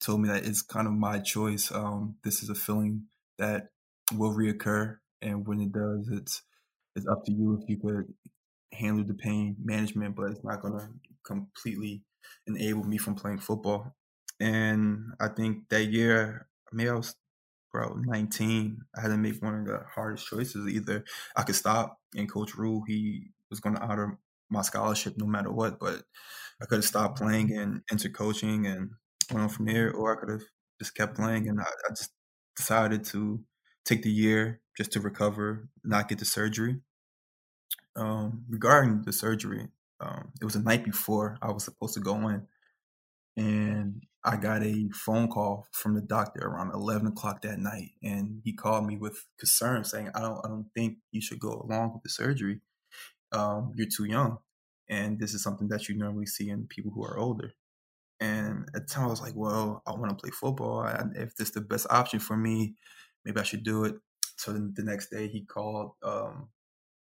[0.00, 1.70] told me that it's kind of my choice.
[1.72, 3.06] Um, this is a feeling
[3.38, 3.68] that
[4.14, 6.42] will reoccur, and when it does, it's
[6.94, 8.12] it's up to you if you could
[8.72, 10.88] handle the pain management, but it's not going to
[11.24, 12.02] completely
[12.46, 13.94] enable me from playing football.
[14.40, 17.14] And I think that year, maybe I was
[17.72, 18.78] bro 19.
[18.96, 20.68] I had to make one of the hardest choices.
[20.68, 21.04] Either
[21.36, 24.18] I could stop, and Coach Rhule he was going to honor
[24.50, 26.02] my scholarship no matter what, but
[26.62, 28.90] I could have stopped playing and entered coaching and
[29.30, 30.42] went on from there, or I could have
[30.80, 31.48] just kept playing.
[31.48, 32.12] And I, I just
[32.56, 33.42] decided to
[33.84, 36.80] take the year just to recover, not get the surgery.
[37.96, 39.68] Um, regarding the surgery,
[40.00, 42.46] um, it was the night before I was supposed to go in,
[43.36, 48.42] and I got a phone call from the doctor around eleven o'clock that night, and
[48.44, 51.94] he called me with concern, saying, "I don't, I don't think you should go along
[51.94, 52.60] with the surgery.
[53.32, 54.38] Um, you're too young,
[54.90, 57.52] and this is something that you normally see in people who are older."
[58.20, 60.84] And at the time, I was like, "Well, I want to play football,
[61.14, 62.76] if this is the best option for me,
[63.24, 63.96] maybe I should do it."
[64.36, 65.92] So then the next day, he called.
[66.02, 66.48] Um,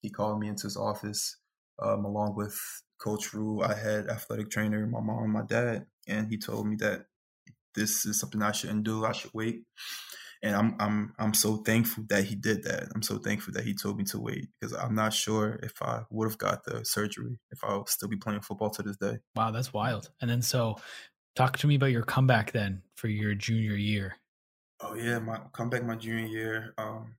[0.05, 1.38] he called me into his office
[1.83, 2.61] um, along with
[3.01, 3.62] Coach Rhule.
[3.62, 7.07] I had athletic trainer, my mom, my dad, and he told me that
[7.75, 9.07] this is something I shouldn't do.
[9.07, 9.64] I should wait.
[10.42, 12.88] And I'm I'm I'm so thankful that he did that.
[12.94, 16.03] I'm so thankful that he told me to wait because I'm not sure if I
[16.11, 19.20] would have got the surgery if I would still be playing football to this day.
[19.35, 20.11] Wow, that's wild.
[20.20, 20.77] And then so
[21.35, 24.16] talk to me about your comeback then for your junior year.
[24.81, 26.75] Oh yeah, my comeback my junior year.
[26.77, 27.14] Um,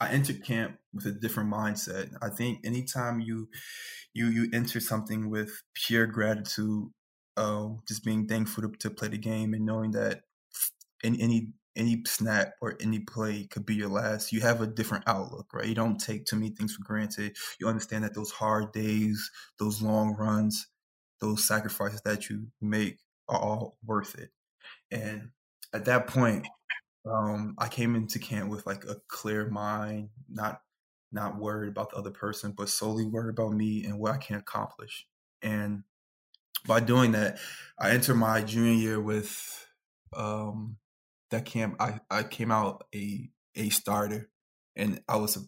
[0.00, 2.10] I entered camp with a different mindset.
[2.20, 3.48] I think anytime you
[4.14, 6.88] you you enter something with pure gratitude,
[7.36, 10.22] uh, just being thankful to, to play the game and knowing that
[11.02, 14.32] any any any snap or any play could be your last.
[14.32, 15.66] You have a different outlook, right?
[15.66, 17.36] You don't take too many things for granted.
[17.60, 20.68] You understand that those hard days, those long runs,
[21.20, 24.30] those sacrifices that you make are all worth it.
[24.90, 25.30] And
[25.72, 26.46] at that point,
[27.10, 30.60] um, I came into camp with like a clear mind, not
[31.12, 34.36] not worried about the other person, but solely worried about me and what I can
[34.36, 35.06] accomplish.
[35.40, 35.84] And
[36.66, 37.38] by doing that,
[37.78, 39.66] I entered my junior year with
[40.14, 40.78] um,
[41.30, 41.76] that camp.
[41.80, 44.28] I, I came out a a starter,
[44.74, 45.38] and I was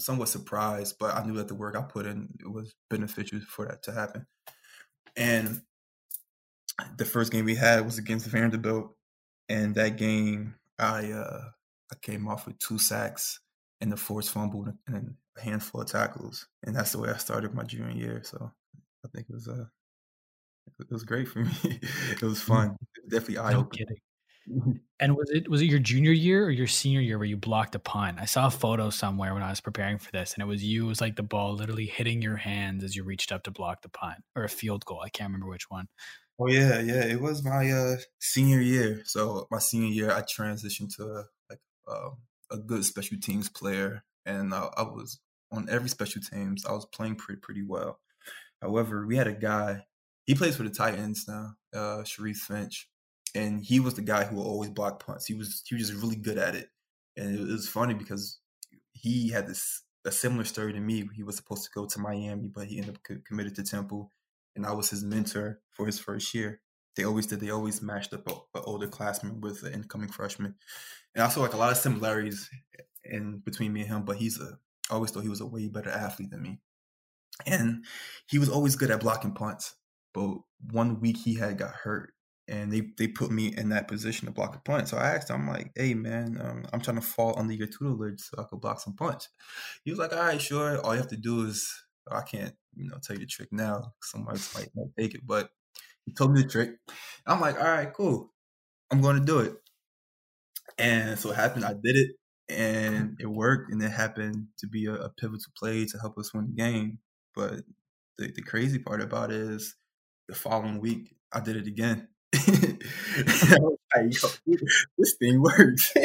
[0.00, 3.82] somewhat surprised, but I knew that the work I put in was beneficial for that
[3.84, 4.26] to happen.
[5.16, 5.62] And
[6.96, 8.94] the first game we had was against Vanderbilt,
[9.48, 11.42] and that game I uh,
[11.92, 13.40] I came off with two sacks
[13.80, 17.54] and a forced fumble and a handful of tackles, and that's the way I started
[17.54, 18.22] my junior year.
[18.24, 18.50] So
[19.04, 19.66] I think it was uh,
[20.78, 21.52] it was great for me.
[21.62, 22.52] it was mm-hmm.
[22.52, 22.76] fun.
[23.08, 23.86] definitely eye opening.
[23.88, 23.94] No
[25.00, 27.74] and was it was it your junior year or your senior year where you blocked
[27.74, 28.18] a punt?
[28.20, 30.86] I saw a photo somewhere when I was preparing for this, and it was you.
[30.86, 33.82] It was like the ball literally hitting your hands as you reached up to block
[33.82, 35.00] the punt or a field goal.
[35.04, 35.88] I can't remember which one.
[36.40, 37.04] Oh yeah, yeah.
[37.04, 39.02] It was my uh, senior year.
[39.04, 42.10] So my senior year, I transitioned to like uh,
[42.50, 45.20] a good special teams player, and uh, I was
[45.52, 46.64] on every special teams.
[46.66, 48.00] I was playing pretty pretty well.
[48.62, 49.86] However, we had a guy.
[50.26, 52.88] He plays for the Titans now, uh, Sharif Finch,
[53.34, 55.26] and he was the guy who always block punts.
[55.26, 56.70] He was he was just really good at it,
[57.16, 58.40] and it was funny because
[58.92, 61.08] he had this a similar story to me.
[61.14, 64.10] He was supposed to go to Miami, but he ended up committed to Temple
[64.56, 66.60] and I was his mentor for his first year.
[66.96, 67.40] they always did.
[67.40, 70.54] They always matched up an older classman with an incoming freshman,
[71.14, 72.50] and I saw like a lot of similarities
[73.04, 74.04] in between me and him.
[74.04, 74.58] But he's a
[74.90, 76.60] I always thought he was a way better athlete than me,
[77.46, 77.84] and
[78.26, 79.74] he was always good at blocking punts.
[80.12, 80.38] But
[80.70, 82.12] one week he had got hurt,
[82.48, 84.88] and they they put me in that position to block a punt.
[84.88, 87.68] So I asked him, I'm like, "Hey man, um, I'm trying to fall under your
[87.68, 89.28] tutelage so I could block some punts."
[89.84, 90.78] He was like, "All right, sure.
[90.80, 91.72] All you have to do is
[92.16, 93.92] I can't, you know, tell you the trick now.
[94.02, 95.50] Somebody might, might take it, but
[96.04, 96.70] he told me the trick.
[97.26, 98.32] I'm like, all right, cool.
[98.90, 99.54] I'm going to do it.
[100.78, 101.64] And so it happened.
[101.64, 102.10] I did it,
[102.48, 103.72] and it worked.
[103.72, 106.98] And it happened to be a, a pivotal play to help us win the game.
[107.34, 107.60] But
[108.18, 109.76] the, the crazy part about it is
[110.28, 112.08] the following week, I did it again.
[113.94, 114.12] like,
[114.98, 115.92] this thing works.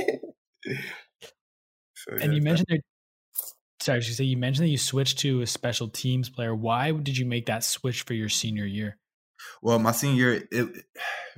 [1.95, 2.81] so, and you mentioned
[3.85, 6.55] sorry, you say you mentioned that you switched to a special teams player.
[6.55, 8.97] Why did you make that switch for your senior year?
[9.61, 10.85] Well, my senior year, it,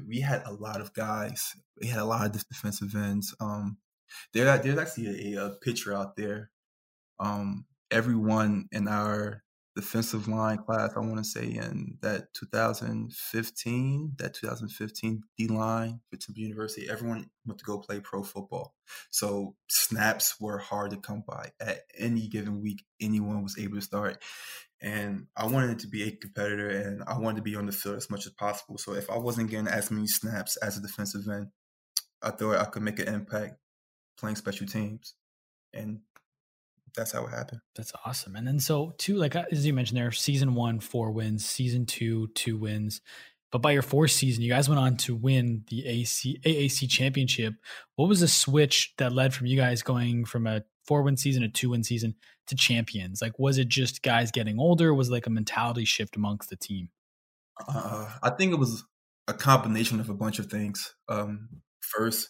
[0.07, 1.53] we had a lot of guys.
[1.81, 3.35] We had a lot of defensive ends.
[3.41, 3.77] Um,
[4.33, 6.49] there, there's actually a, a picture out there.
[7.19, 9.43] Um, everyone in our
[9.77, 16.17] defensive line class, I want to say in that 2015, that 2015 D line for
[16.17, 18.73] Temple University, everyone went to go play pro football.
[19.11, 21.51] So snaps were hard to come by.
[21.61, 24.23] At any given week, anyone was able to start.
[24.81, 27.97] And I wanted to be a competitor and I wanted to be on the field
[27.97, 28.79] as much as possible.
[28.79, 31.47] So if I wasn't getting as many snaps as a defensive end,
[32.23, 33.57] I thought I could make an impact
[34.19, 35.13] playing special teams.
[35.71, 35.99] And
[36.97, 37.61] that's how it happened.
[37.75, 38.35] That's awesome.
[38.35, 41.85] And then so two, like uh, as you mentioned there, season one, four wins, season
[41.85, 43.01] two, two wins.
[43.51, 47.53] But by your fourth season, you guys went on to win the AC, AAC championship.
[47.95, 51.43] What was the switch that led from you guys going from a four win season,
[51.43, 52.15] a two win season
[52.47, 53.21] to champions?
[53.21, 54.93] Like, was it just guys getting older?
[54.93, 56.89] was like a mentality shift amongst the team?
[57.67, 58.83] Uh, I think it was
[59.27, 60.93] a combination of a bunch of things.
[61.07, 61.47] Um,
[61.79, 62.29] first,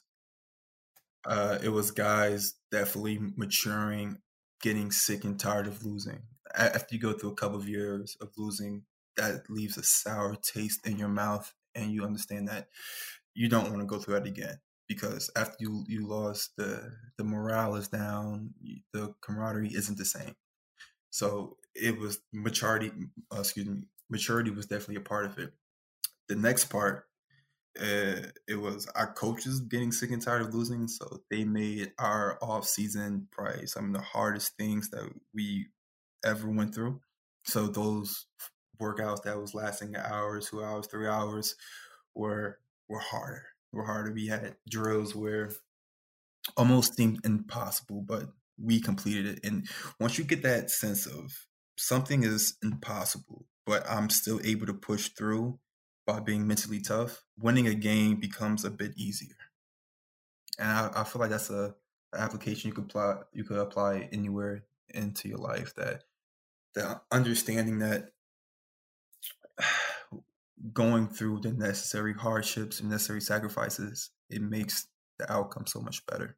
[1.26, 4.20] uh, it was guys definitely maturing
[4.62, 6.22] getting sick and tired of losing.
[6.56, 8.84] After you go through a couple of years of losing,
[9.16, 12.68] that leaves a sour taste in your mouth, and you understand that
[13.34, 17.24] you don't want to go through that again because after you you lost, the the
[17.24, 18.54] morale is down,
[18.94, 20.36] the camaraderie isn't the same.
[21.10, 22.92] So it was maturity.
[23.34, 25.54] Uh, excuse me, maturity was definitely a part of it.
[26.28, 27.06] The next part
[27.82, 32.38] uh, it was our coaches getting sick and tired of losing, so they made our
[32.42, 35.68] off season probably some of the hardest things that we
[36.26, 37.02] ever went through.
[37.46, 38.26] So those
[38.82, 41.56] workouts that was lasting hours, two hours, three hours
[42.16, 42.60] were
[42.90, 43.44] were harder.
[43.74, 44.12] Were harder.
[44.14, 45.52] We had drills where
[46.56, 48.26] almost seemed impossible, but
[48.62, 49.40] we completed it.
[49.46, 49.68] And
[50.00, 51.32] once you get that sense of
[51.78, 55.60] something is impossible, but I'm still able to push through
[56.08, 59.36] by being mentally tough, winning a game becomes a bit easier.
[60.58, 61.76] And I, I feel like that's a,
[62.16, 66.04] application you could apply you could apply anywhere into your life that
[66.74, 68.12] the understanding that
[70.74, 74.88] going through the necessary hardships and necessary sacrifices, it makes
[75.20, 76.38] the outcome so much better.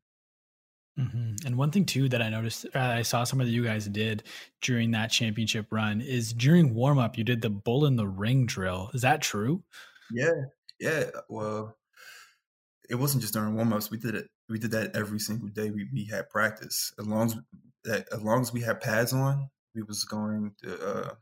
[1.00, 1.48] Mm-hmm.
[1.48, 4.24] And one thing too that I noticed, uh, I saw some of you guys did
[4.62, 8.46] during that championship run is during warm up, you did the bull in the ring
[8.46, 8.90] drill.
[8.94, 9.64] Is that true?
[10.12, 10.34] Yeah,
[10.80, 11.06] yeah.
[11.30, 11.78] Well,
[12.90, 13.90] it wasn't just during warm ups.
[13.90, 14.28] We did it.
[14.50, 15.70] We did that every single day.
[15.72, 16.92] We we had practice.
[17.00, 17.38] As long as
[17.86, 21.14] that, as long as we had pads on, we was going to uh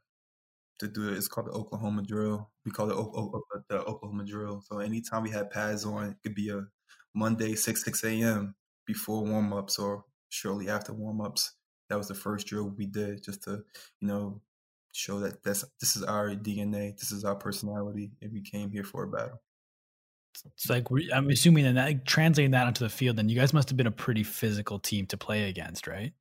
[0.80, 1.18] to do it.
[1.18, 2.50] It's called the Oklahoma drill.
[2.66, 4.62] We call it o- o- the Oklahoma drill.
[4.62, 6.66] So anytime we had pads on, it could be a
[7.14, 8.56] Monday six six a.m
[8.88, 11.54] before warm ups or shortly after warm ups.
[11.90, 13.64] That was the first drill we did just to,
[14.02, 14.42] you know,
[14.94, 18.84] show that that's this is our DNA, this is our personality, and we came here
[18.84, 19.42] for a battle.
[20.46, 23.70] It's like I'm assuming that, that translating that onto the field, then you guys must
[23.70, 26.14] have been a pretty physical team to play against, right?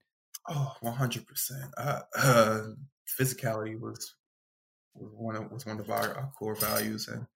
[0.49, 1.71] Oh, 100 percent.
[1.77, 2.63] Uh, uh,
[3.19, 4.15] physicality was
[4.95, 7.27] was one of was one of our, our core values, and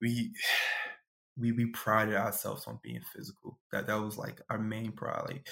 [0.00, 0.32] we
[1.40, 3.58] we we prided ourselves on being physical.
[3.72, 5.22] That that was like our main pride.
[5.26, 5.48] Like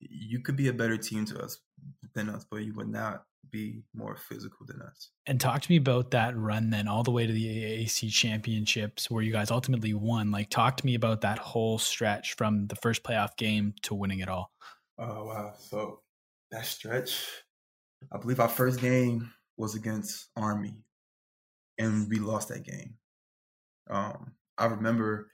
[0.00, 1.58] you could be a better team to us
[2.14, 5.10] than us, but you would not be more physical than us.
[5.26, 9.10] And talk to me about that run then all the way to the AAC championships
[9.10, 10.30] where you guys ultimately won.
[10.30, 14.20] Like talk to me about that whole stretch from the first playoff game to winning
[14.20, 14.50] it all.
[14.98, 15.52] Oh wow.
[15.58, 16.00] So
[16.50, 17.26] that stretch,
[18.12, 20.74] I believe our first game was against Army
[21.78, 22.94] and we lost that game.
[23.88, 25.30] Um I remember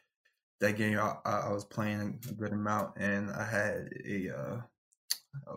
[0.61, 0.99] that game.
[0.99, 4.61] I, I was playing a good amount, and I had a uh,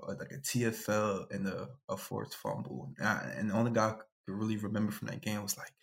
[0.07, 3.91] like a TFL and a, a forced fumble, and, I, and the only guy I
[3.91, 5.73] could really remember from that game was like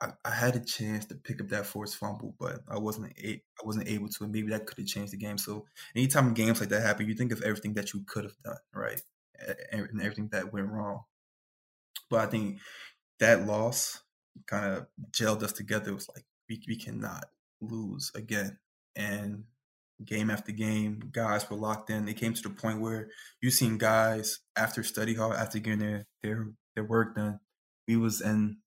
[0.00, 3.32] I, I, had a chance to pick up that forced fumble, but I wasn't a,
[3.32, 5.38] I wasn't able to, and maybe that could have changed the game.
[5.38, 8.56] So anytime games like that happen, you think of everything that you could have done,
[8.74, 9.00] right,
[9.72, 11.02] and everything that went wrong.
[12.08, 12.60] But I think
[13.18, 14.02] that loss
[14.46, 15.90] kind of gelled us together.
[15.90, 17.24] It was like we we cannot
[17.62, 18.58] lose again,
[18.96, 19.44] and
[20.04, 22.08] game after game, guys were locked in.
[22.08, 23.08] It came to the point where
[23.40, 27.40] you seen guys after study hall, after getting their their their work done,
[27.88, 28.58] we was in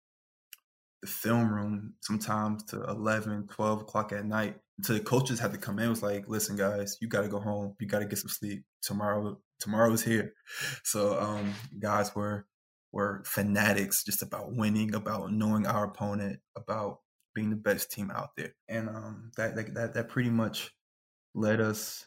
[1.02, 5.58] the film room sometimes to 11, 12 o'clock at night until the coaches had to
[5.58, 5.88] come in.
[5.88, 7.76] It was like, listen, guys, you got to go home.
[7.80, 8.64] You got to get some sleep.
[8.82, 10.34] Tomorrow, tomorrow is here.
[10.84, 12.46] So um, guys were
[12.92, 17.00] were fanatics just about winning, about knowing our opponent, about
[17.34, 20.72] being the best team out there, and um, that, that that pretty much
[21.36, 22.06] led us,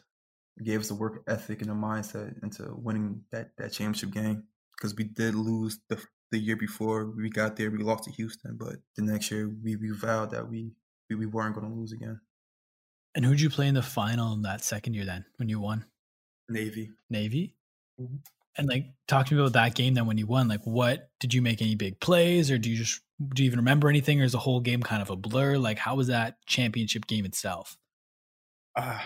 [0.63, 4.43] gave us a work ethic and a mindset into winning that that championship game
[4.75, 6.01] because we did lose the
[6.31, 9.75] the year before we got there, we lost to Houston, but the next year we,
[9.75, 10.73] we vowed that we
[11.09, 12.19] we, we weren't going to lose again.
[13.15, 15.85] And who'd you play in the final in that second year then when you won?
[16.49, 16.91] Navy.
[17.09, 17.55] Navy.
[17.99, 18.17] Mm-hmm.
[18.57, 20.47] And like, talk to me about that game then when you won.
[20.47, 23.01] Like, what did you make any big plays, or do you just
[23.33, 25.57] do you even remember anything, or is the whole game kind of a blur?
[25.57, 27.77] Like, how was that championship game itself?
[28.75, 28.99] Uh,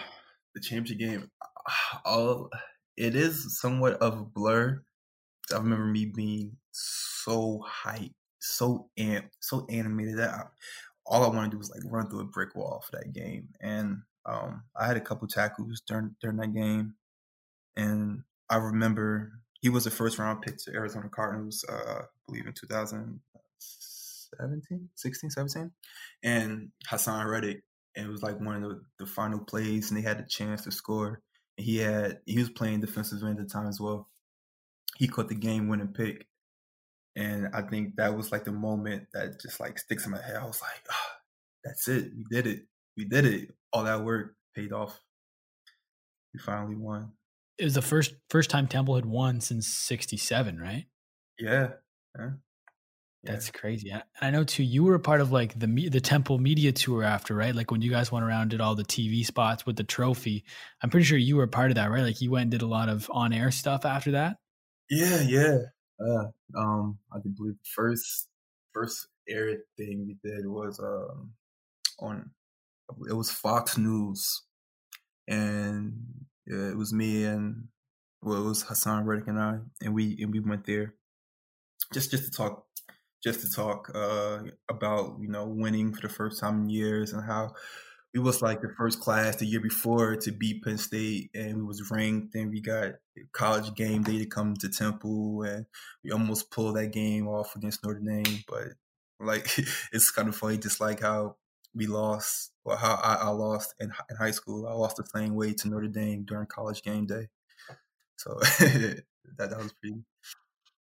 [0.53, 1.31] the championship game.
[1.41, 2.49] Uh, all
[2.97, 4.81] it is somewhat of a blur.
[5.53, 10.43] I remember me being so hyped, so amped, so animated that I,
[11.05, 13.49] all I want to do was like run through a brick wall for that game.
[13.59, 16.95] And um, I had a couple tackles during during that game,
[17.75, 22.47] and I remember he was a first round pick to Arizona Cardinals, uh, I believe
[22.47, 25.71] in 2017, 16, 17,
[26.23, 27.61] and Haason Reddick.
[27.95, 30.63] And it was like one of the, the final plays, and they had a chance
[30.63, 31.21] to score.
[31.57, 34.09] And he had he was playing defensive end at the time as well.
[34.97, 36.25] He caught the game winning pick,
[37.15, 40.37] and I think that was like the moment that just like sticks in my head.
[40.37, 41.11] I was like, oh,
[41.63, 42.11] that's it.
[42.15, 42.61] We did it.
[42.97, 43.49] We did it.
[43.73, 44.99] All that work paid off.
[46.33, 47.11] We finally won.
[47.61, 50.85] It was the first first time Temple had won since '67, right?
[51.37, 51.73] Yeah.
[52.17, 52.29] yeah.
[53.23, 53.91] That's crazy.
[53.91, 54.63] And I know too.
[54.63, 57.53] You were a part of like the the Temple media tour after, right?
[57.53, 60.43] Like when you guys went around, did all the TV spots with the trophy.
[60.81, 62.01] I'm pretty sure you were a part of that, right?
[62.01, 64.37] Like you went and did a lot of on air stuff after that.
[64.89, 65.57] Yeah, yeah.
[66.03, 66.25] Uh,
[66.57, 68.27] um, I believe the first
[68.73, 71.33] first air thing we did was um
[71.99, 72.31] on
[73.07, 74.41] it was Fox News,
[75.27, 76.20] and
[76.51, 77.67] it was me and
[78.21, 80.93] well, it was Haason Reddick and I, and we and we went there
[81.93, 82.65] just just to talk
[83.23, 84.39] just to talk uh,
[84.69, 87.51] about you know winning for the first time in years and how
[88.13, 91.63] we was like the first class the year before to beat Penn State, and we
[91.63, 92.93] was ranked, and we got
[93.31, 95.65] college game day to come to Temple, and
[96.03, 98.43] we almost pulled that game off against Notre Dame.
[98.47, 98.73] But
[99.19, 99.47] like,
[99.93, 101.37] it's kind of funny, just like how
[101.73, 104.67] we lost, or how I, I lost in, in high school.
[104.67, 107.27] I lost the same way to Notre Dame during college game day.
[108.17, 109.03] So that
[109.37, 110.03] that was pretty,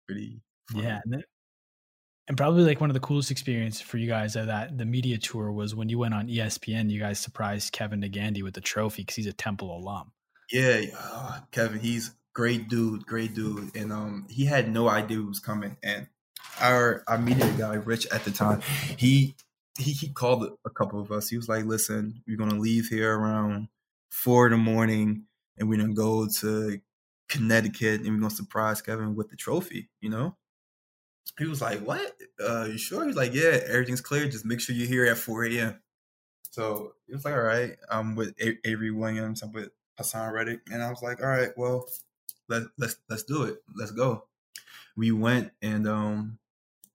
[0.07, 0.41] pretty.
[0.71, 0.83] Funny.
[0.83, 1.23] Yeah, and then
[2.29, 5.17] and probably like one of the coolest experiences for you guys of that the media
[5.17, 6.89] tour was when you went on ESPN.
[6.89, 10.11] You guys surprised Kevin Negandhi with the trophy because he's a Temple alum.
[10.51, 15.27] Yeah, uh, Kevin, he's great dude, great dude, and um, he had no idea it
[15.27, 15.77] was coming.
[15.83, 16.07] And
[16.61, 18.61] our our media guy, Rich, at the time,
[18.95, 19.35] he
[19.77, 21.29] he he called a couple of us.
[21.29, 23.69] He was like, "Listen, we're gonna leave here around
[24.09, 25.25] four in the morning,
[25.57, 26.79] and we're gonna go to
[27.29, 30.37] Connecticut, and we're gonna surprise Kevin with the trophy." You know,
[31.37, 32.15] he was like, "What?
[32.39, 34.27] Uh, you sure?" He's like, "Yeah, everything's clear.
[34.29, 35.81] Just make sure you're here at 4 a.m."
[36.51, 39.41] So it was like, "All right." I'm with a- Avery Williams.
[39.43, 41.87] I'm with Haason Reddick, and I was like, "All right, well,
[42.47, 43.63] let let's let's do it.
[43.75, 44.27] Let's go."
[44.95, 46.39] We went, and um,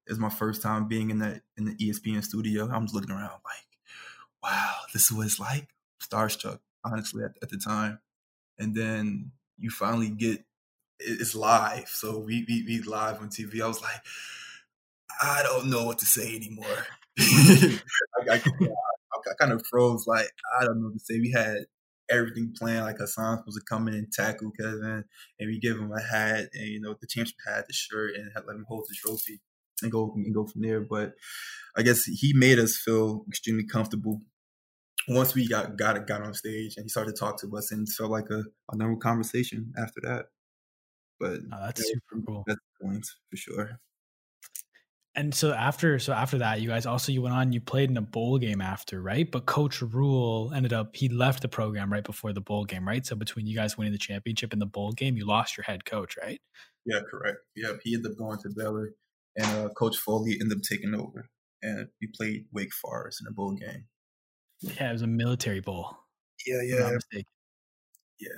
[0.06, 2.68] it's my first time being in that in the ESPN studio.
[2.70, 3.78] I'm just looking around like,
[4.42, 5.68] "Wow, this is what it's like."
[6.02, 8.00] Starstruck, honestly, at, at the time,
[8.58, 10.44] and then you finally get
[11.00, 11.88] it's live.
[11.88, 13.62] So we, we we live on TV.
[13.62, 14.00] I was like,
[15.22, 16.86] I don't know what to say anymore.
[17.18, 17.78] I,
[18.30, 20.06] I, I, kind of froze.
[20.06, 20.30] Like
[20.60, 21.20] I don't know what to say.
[21.20, 21.66] We had
[22.10, 22.84] everything planned.
[22.84, 25.04] Like Haason was to come in and tackle Kevin,
[25.40, 28.30] and we give him a hat and you know the championship hat, the shirt, and
[28.46, 29.40] let him hold the trophy
[29.82, 30.80] and go and go from there.
[30.80, 31.12] But
[31.76, 34.20] I guess he made us feel extremely comfortable
[35.08, 37.86] once we got got got on stage and he started to talk to us and
[37.86, 40.26] it felt like a, a normal conversation after that.
[41.20, 42.44] But oh, that's super cool.
[42.46, 43.80] That's points for sure.
[45.16, 47.96] And so after so after that, you guys also you went on, you played in
[47.96, 49.30] a bowl game after, right?
[49.30, 53.06] But Coach Rhule ended up he left the program right before the bowl game, right?
[53.06, 55.84] So between you guys winning the championship and the bowl game, you lost your head
[55.84, 56.40] coach, right?
[56.84, 57.38] Yeah, correct.
[57.54, 58.90] Yeah, he ended up going to Baylor,
[59.36, 61.28] and uh, Coach Foley ended up taking over.
[61.62, 63.86] and we played Wake Forest in a bowl game.
[64.60, 65.96] Yeah, it was a military bowl.
[66.46, 66.98] Yeah, yeah,
[68.20, 68.28] yeah.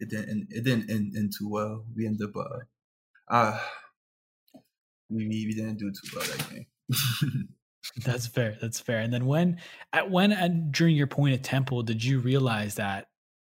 [0.00, 0.48] It didn't.
[0.50, 1.84] It didn't end, end too well.
[1.96, 2.36] We ended up.
[2.36, 3.60] Uh, uh
[5.08, 6.66] we we didn't do too well that game.
[8.04, 8.56] That's fair.
[8.60, 8.98] That's fair.
[8.98, 9.58] And then when
[9.92, 13.08] at when and during your point at Temple did you realize that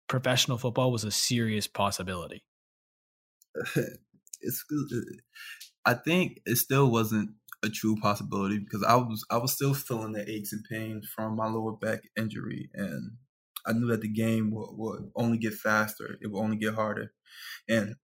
[0.07, 2.43] professional football was a serious possibility?
[4.41, 4.63] it's
[5.85, 7.31] I think it still wasn't
[7.63, 11.35] a true possibility because I was I was still feeling the aches and pains from
[11.35, 13.17] my lower back injury and
[13.65, 16.17] I knew that the game would, would only get faster.
[16.21, 17.13] It would only get harder.
[17.69, 17.95] And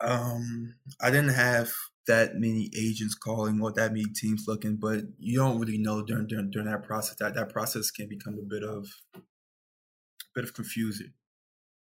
[0.00, 1.70] um I didn't have
[2.06, 6.26] that many agents calling or that many teams looking, but you don't really know during
[6.26, 7.16] during, during that process.
[7.16, 8.86] That that process can become a bit of
[9.16, 9.20] a
[10.34, 11.12] bit of confusing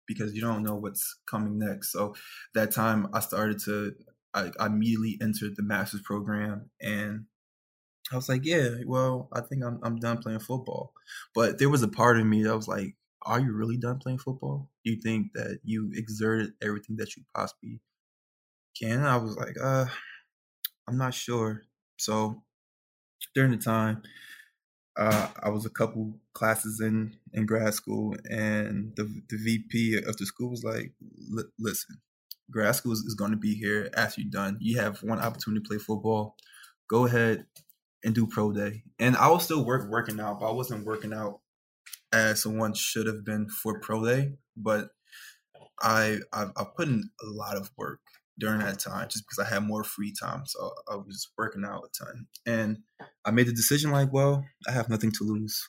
[0.08, 1.92] because you don't know what's coming next.
[1.94, 2.16] So
[2.56, 3.96] that time I started to
[4.34, 7.26] I, I immediately entered the master's program and
[8.12, 10.94] I was like, yeah, well, I think I'm I'm done playing football.
[11.36, 14.20] But there was a part of me that was like, are you really done playing
[14.20, 14.70] football?
[14.84, 17.82] Do you think that you exerted everything that you possibly
[18.80, 19.04] can?
[19.06, 19.86] I was like, uh,
[20.88, 21.64] I'm not sure.
[21.98, 22.44] So
[23.36, 24.04] during the time,
[24.98, 30.18] uh, I was a couple classes in in grad school, and the the VP of
[30.18, 30.94] the school was like,
[31.58, 32.02] "Listen,
[32.52, 34.58] grad school is, is going to be here after you're done.
[34.60, 36.36] You have one opportunity to play football.
[36.90, 37.46] Go ahead
[38.04, 41.14] and do pro day." And I was still work working out, but I wasn't working
[41.14, 41.40] out
[42.12, 44.34] as someone should have been for pro day.
[44.56, 44.90] But
[45.82, 48.00] I I've, I've put in a lot of work
[48.40, 50.44] during that time just because I had more free time.
[50.46, 52.28] So I was working out a ton.
[52.46, 52.80] And
[53.26, 55.68] I made the decision like, well, I have nothing to lose.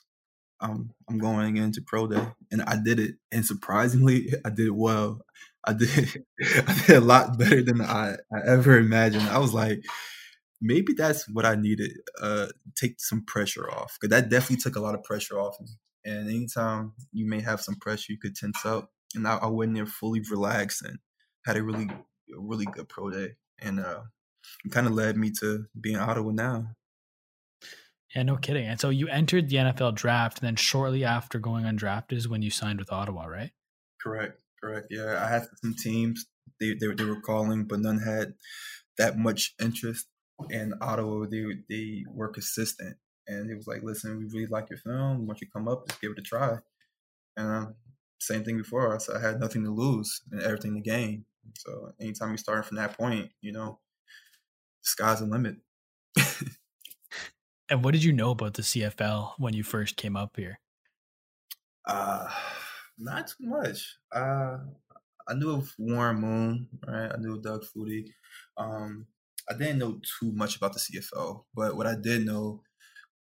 [0.61, 2.25] Um, I'm going into pro day.
[2.51, 3.15] And I did it.
[3.31, 5.21] And surprisingly, I did it well.
[5.63, 6.25] I did
[6.67, 9.27] I did a lot better than I, I ever imagined.
[9.29, 9.83] I was like,
[10.61, 11.91] maybe that's what I needed.
[12.21, 13.97] Uh take some pressure off.
[14.01, 15.67] Cause that definitely took a lot of pressure off me.
[16.03, 18.89] And anytime you may have some pressure, you could tense up.
[19.13, 20.97] And I, I went there fully relaxed and
[21.45, 21.87] had a really
[22.35, 24.01] a really good pro day, and uh,
[24.63, 26.67] it kind of led me to being in Ottawa now.
[28.15, 28.67] Yeah, no kidding.
[28.67, 32.41] And so you entered the NFL draft, and then shortly after going undrafted is when
[32.41, 33.51] you signed with Ottawa, right?
[34.01, 34.87] Correct, correct.
[34.89, 36.25] Yeah, I had some teams
[36.59, 38.33] they they, they were calling, but none had
[38.97, 40.07] that much interest.
[40.49, 42.97] in Ottawa, they they were consistent,
[43.27, 45.27] and it was like, listen, we really like your film.
[45.27, 46.57] Want you come up, just give it a try.
[47.37, 47.75] And um,
[48.19, 49.09] same thing before us.
[49.09, 51.25] I had nothing to lose and everything to gain.
[51.57, 53.79] So anytime you start from that point, you know,
[54.83, 55.55] the sky's the limit.
[57.69, 60.59] and what did you know about the CFL when you first came up here?
[61.87, 62.29] Uh,
[62.97, 63.97] not too much.
[64.11, 64.57] Uh,
[65.27, 67.11] I knew of Warren Moon, right?
[67.13, 68.07] I knew of Doug Flutie.
[68.57, 69.07] Um,
[69.49, 72.61] I didn't know too much about the CFL, but what I did know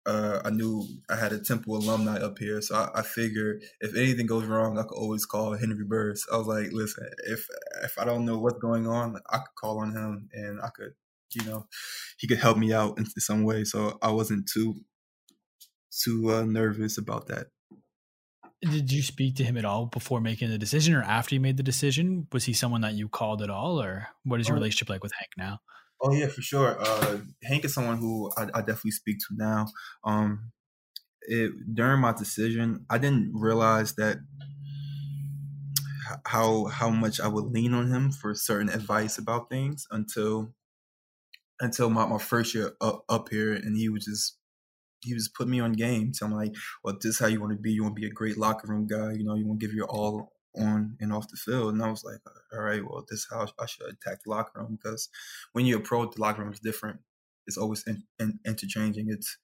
[0.05, 3.95] uh, I knew I had a Temple alumni up here, so I, I figured if
[3.95, 6.25] anything goes wrong, I could always call Henry Burris.
[6.31, 7.47] I was like, listen, if
[7.83, 10.93] if I don't know what's going on, I could call on him, and I could,
[11.33, 11.67] you know,
[12.17, 13.63] he could help me out in some way.
[13.63, 14.75] So I wasn't too
[16.03, 17.47] too uh, nervous about that.
[18.69, 21.57] Did you speak to him at all before making the decision, or after you made
[21.57, 22.27] the decision?
[22.31, 25.03] Was he someone that you called at all, or what is your um, relationship like
[25.03, 25.59] with Hank now?
[26.01, 26.77] Oh yeah, for sure.
[26.79, 29.67] Uh, Hank is someone who I, I definitely speak to now.
[30.03, 30.51] Um,
[31.21, 34.17] it, during my decision, I didn't realize that
[36.25, 40.53] how how much I would lean on him for certain advice about things until
[41.59, 44.37] until my, my first year up, up here, and he was just
[45.03, 47.59] he was putting me on game, telling like, "Well, this is how you want to
[47.59, 47.71] be.
[47.71, 49.13] You want to be a great locker room guy.
[49.13, 51.73] You know, you want to give your all on and off the field.
[51.73, 52.19] And I was like,
[52.53, 55.09] all right, well, this is how I should attack the locker room because
[55.53, 56.99] when you approach the locker room, it's different.
[57.47, 59.07] It's always in, in, interchanging.
[59.09, 59.37] It's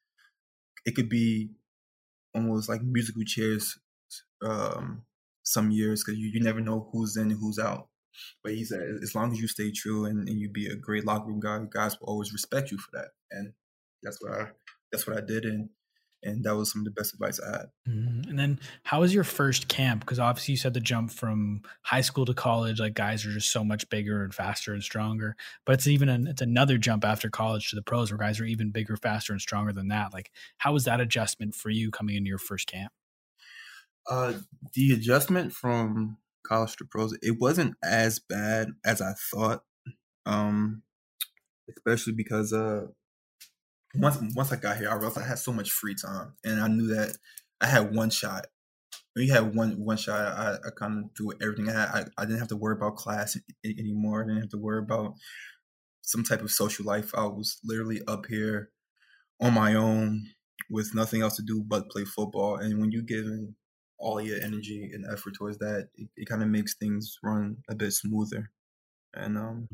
[0.86, 1.50] it could be
[2.34, 3.78] almost like musical chairs
[4.42, 5.04] um,
[5.44, 7.88] some years because you, you never know who's in and who's out.
[8.44, 11.06] But he said, as long as you stay true and, and you be a great
[11.06, 13.10] locker room guy, guys will always respect you for that.
[13.32, 13.54] And
[14.04, 14.48] that's what I
[14.92, 15.46] that's what I did.
[15.46, 15.70] And
[16.22, 17.66] and that was some of the best advice I had.
[17.88, 18.30] Mm-hmm.
[18.30, 20.02] And then, how was your first camp?
[20.02, 23.52] Because obviously, you said the jump from high school to college, like guys are just
[23.52, 25.36] so much bigger and faster and stronger.
[25.66, 28.46] But it's even an, it's another jump after college to the pros, where guys are
[28.46, 30.14] even bigger, faster, and stronger than that.
[30.14, 32.92] Like, how was that adjustment for you coming into your first camp?
[34.10, 34.34] Uh,
[34.74, 39.64] the adjustment from college to pros, it wasn't as bad as I thought.
[40.26, 40.84] Um,
[41.76, 42.88] especially because uh
[43.96, 46.68] once once I got here, I realized I had so much free time, and I
[46.68, 47.18] knew that
[47.62, 48.48] I had one shot.
[49.14, 51.90] When you had one one shot, I, I kind of do everything I had.
[51.90, 54.24] I, I didn't have to worry about class anymore.
[54.24, 55.16] I didn't have to worry about
[56.02, 57.12] some type of social life.
[57.16, 58.70] I was literally up here
[59.42, 60.28] on my own
[60.70, 62.58] with nothing else to do but play football.
[62.58, 63.26] And when you give
[63.98, 67.76] all your energy and effort towards that, it, it kind of makes things run a
[67.76, 68.52] bit smoother.
[69.14, 69.70] And um,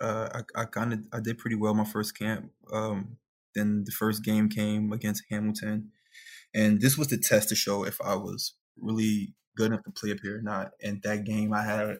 [0.00, 2.50] uh, I, I kind of I did pretty well my first camp.
[2.72, 3.16] Um,
[3.54, 5.90] then the first game came against Hamilton,
[6.54, 10.12] and this was the test to show if I was really good enough to play
[10.12, 10.72] up here or not.
[10.82, 11.98] And that game, I had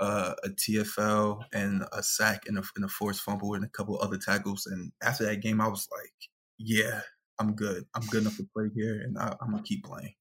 [0.00, 3.98] uh, a TFL and a sack and a, and a forced fumble and a couple
[4.00, 4.66] other tackles.
[4.66, 6.12] And after that game, I was like,
[6.58, 7.02] yeah,
[7.38, 7.84] I'm good.
[7.94, 10.14] I'm good enough to play here, and I, I'm gonna keep playing.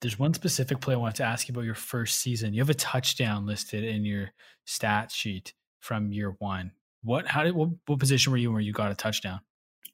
[0.00, 2.54] There's one specific play I wanted to ask you about your first season.
[2.54, 4.30] You have a touchdown listed in your
[4.64, 6.72] stat sheet from year one.
[7.06, 7.28] What?
[7.28, 7.54] How did?
[7.54, 9.38] What, what position were you where you got a touchdown?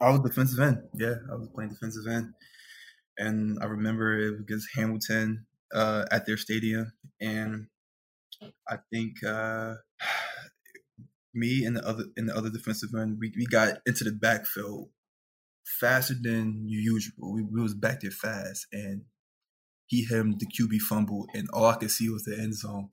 [0.00, 0.78] I was defensive end.
[0.94, 2.32] Yeah, I was playing defensive end,
[3.18, 5.44] and I remember it was against Hamilton
[5.74, 6.90] uh, at their stadium,
[7.20, 7.66] and
[8.66, 9.74] I think uh,
[11.34, 14.88] me and the other and the other defensive end, we, we got into the backfield
[15.80, 17.34] faster than usual.
[17.34, 19.02] We, we was back there fast, and
[19.86, 22.88] he hit him the QB fumble, and all I could see was the end zone.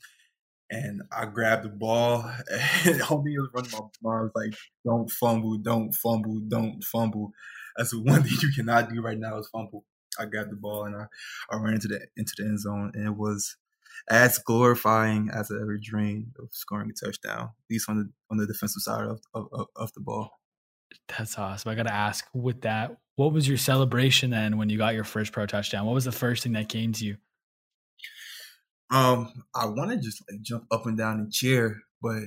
[0.71, 2.29] And I grabbed the ball,
[2.85, 4.53] and homie was running my arms like,
[4.85, 7.31] "Don't fumble, don't fumble, don't fumble."
[7.75, 9.85] That's the one thing you cannot do right now is fumble.
[10.19, 11.05] I grabbed the ball and I,
[11.51, 13.57] I ran into the into the end zone, and it was
[14.09, 18.37] as glorifying as I ever dreamed of scoring a touchdown, at least on the on
[18.37, 20.31] the defensive side of of, of the ball.
[21.07, 21.71] That's awesome.
[21.71, 25.03] I got to ask with that, what was your celebration then when you got your
[25.03, 25.85] first pro touchdown?
[25.85, 27.17] What was the first thing that came to you?
[28.91, 32.23] Um, I want to just like jump up and down and cheer, but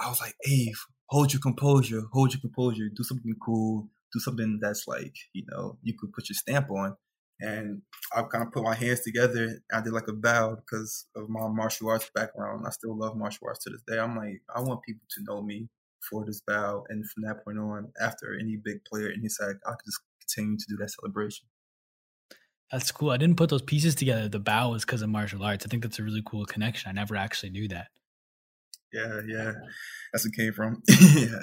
[0.00, 0.72] I was like, Ave,
[1.06, 5.78] hold your composure, hold your composure, do something cool, do something that's like, you know,
[5.82, 6.96] you could put your stamp on.
[7.40, 7.82] And
[8.14, 9.58] I kind of put my hands together.
[9.72, 12.64] I did like a bow because of my martial arts background.
[12.66, 13.98] I still love martial arts to this day.
[13.98, 15.68] I'm like, I want people to know me
[16.08, 16.84] for this bow.
[16.88, 20.56] And from that point on, after any big player, any sack, I could just continue
[20.56, 21.46] to do that celebration.
[22.74, 23.10] That's cool.
[23.10, 24.28] I didn't put those pieces together.
[24.28, 25.64] The bow was because of martial arts.
[25.64, 26.88] I think that's a really cool connection.
[26.88, 27.86] I never actually knew that.
[28.92, 29.52] Yeah, yeah.
[30.12, 30.82] That's what came from.
[31.14, 31.38] yeah.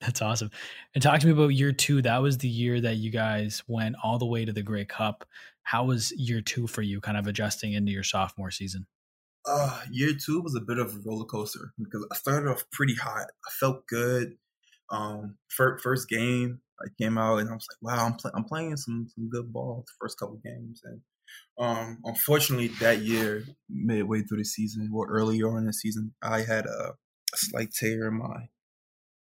[0.00, 0.50] That's awesome.
[0.94, 2.00] And talk to me about year two.
[2.00, 5.26] That was the year that you guys went all the way to the Grey Cup.
[5.62, 8.86] How was year two for you, kind of adjusting into your sophomore season?
[9.44, 12.94] Uh, year two was a bit of a roller coaster because I started off pretty
[12.94, 13.26] hot.
[13.46, 14.36] I felt good.
[14.90, 18.76] Um, first, first game, I came out and I was like, wow, I'm, I'm playing
[18.76, 20.82] some some good ball the first couple games.
[20.84, 21.00] And
[21.58, 26.66] um, unfortunately, that year, midway through the season or earlier in the season, I had
[26.66, 26.92] a,
[27.32, 28.48] slight tear in my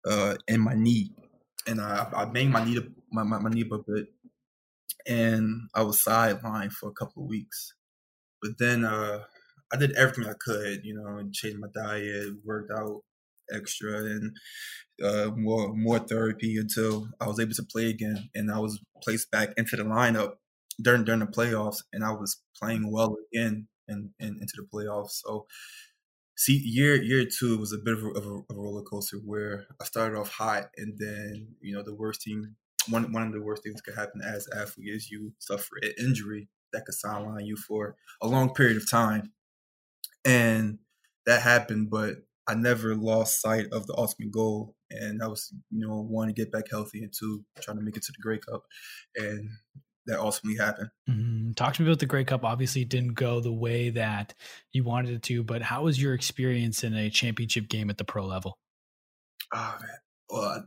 [0.06, 1.10] uh, in my knee,
[1.66, 4.06] and I, I banged my knee up, my, my, my knee up a bit,
[5.06, 7.74] and I was sidelined for a couple of weeks.
[8.40, 9.24] But then uh,
[9.70, 13.02] I did everything I could, you know, and changed my diet, worked out
[13.52, 14.36] extra, and
[15.04, 19.30] uh, more more therapy until I was able to play again, and I was placed
[19.30, 20.34] back into the lineup
[20.80, 25.20] during during the playoffs, and I was playing well again and in, into the playoffs.
[25.24, 25.46] So
[26.40, 29.84] see year year two was a bit of a, of a, roller coaster where I
[29.84, 32.54] started off hot and then you know the worst thing
[32.88, 35.76] one one of the worst things that could happen as an athlete is you suffer
[35.82, 39.32] an injury that could sideline you for a long period of time
[40.24, 40.78] and
[41.26, 42.16] that happened but
[42.50, 46.34] I never lost sight of the ultimate goal and that was you know one to
[46.34, 48.64] get back healthy and two trying to make it to the Grey Cup
[49.14, 49.48] and
[50.06, 50.88] that ultimately happened.
[51.08, 51.52] Mm-hmm.
[51.52, 52.44] Talk to me about the Grey Cup.
[52.44, 54.34] Obviously, it didn't go the way that
[54.72, 58.04] you wanted it to, but how was your experience in a championship game at the
[58.04, 58.58] pro level?
[59.54, 59.98] Oh man,
[60.28, 60.64] well,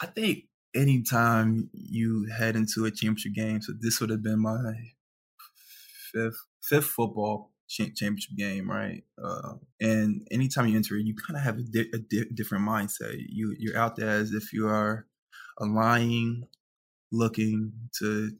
[0.00, 0.44] I think
[0.76, 4.74] anytime you head into a championship game, so this would have been my
[6.12, 9.02] fifth fifth football championship game, right?
[9.22, 12.66] Uh, and anytime you enter it, you kind of have a, di- a di- different
[12.66, 13.14] mindset.
[13.28, 15.06] You you're out there as if you are
[15.58, 16.44] a lying,
[17.12, 18.32] looking to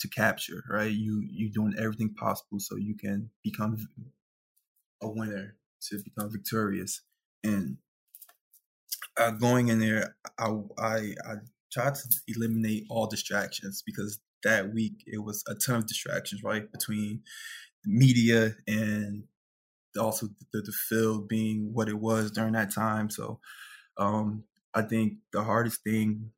[0.00, 0.90] to capture, right?
[0.90, 3.76] You you doing everything possible so you can become
[5.02, 5.56] a winner,
[5.88, 7.02] to become victorious,
[7.42, 7.78] and
[9.18, 11.34] uh, going in there, I, I I
[11.72, 16.70] tried to eliminate all distractions because that week it was a ton of distractions, right,
[16.70, 17.22] between
[17.84, 19.24] media and
[19.98, 23.10] also the, the field being what it was during that time.
[23.10, 23.40] So
[23.98, 26.30] um, I think the hardest thing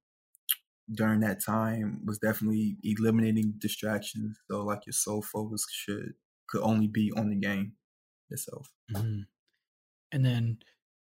[0.92, 4.38] during that time was definitely eliminating distractions.
[4.50, 6.14] So like your sole focus should
[6.48, 7.72] could only be on the game
[8.30, 8.70] itself.
[8.94, 9.20] Mm-hmm.
[10.12, 10.58] And then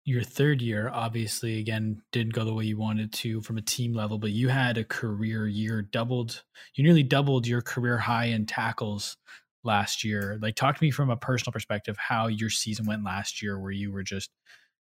[0.05, 3.95] your third year, obviously, again, didn't go the way you wanted to from a team
[3.95, 6.43] level, but you had a career year, doubled,
[6.75, 9.17] you nearly doubled your career high in tackles
[9.65, 10.39] last year.
[10.41, 13.71] Like, talk to me from a personal perspective how your season went last year, where
[13.71, 14.31] you were just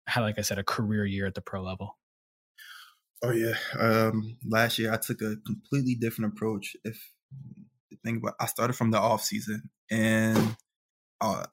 [0.08, 1.98] had, like I said, a career year at the pro level.
[3.24, 3.56] Oh yeah.
[3.80, 6.76] Um, last year I took a completely different approach.
[6.84, 7.00] If
[7.90, 10.58] the thing about I started from the off season and
[11.22, 11.46] uh,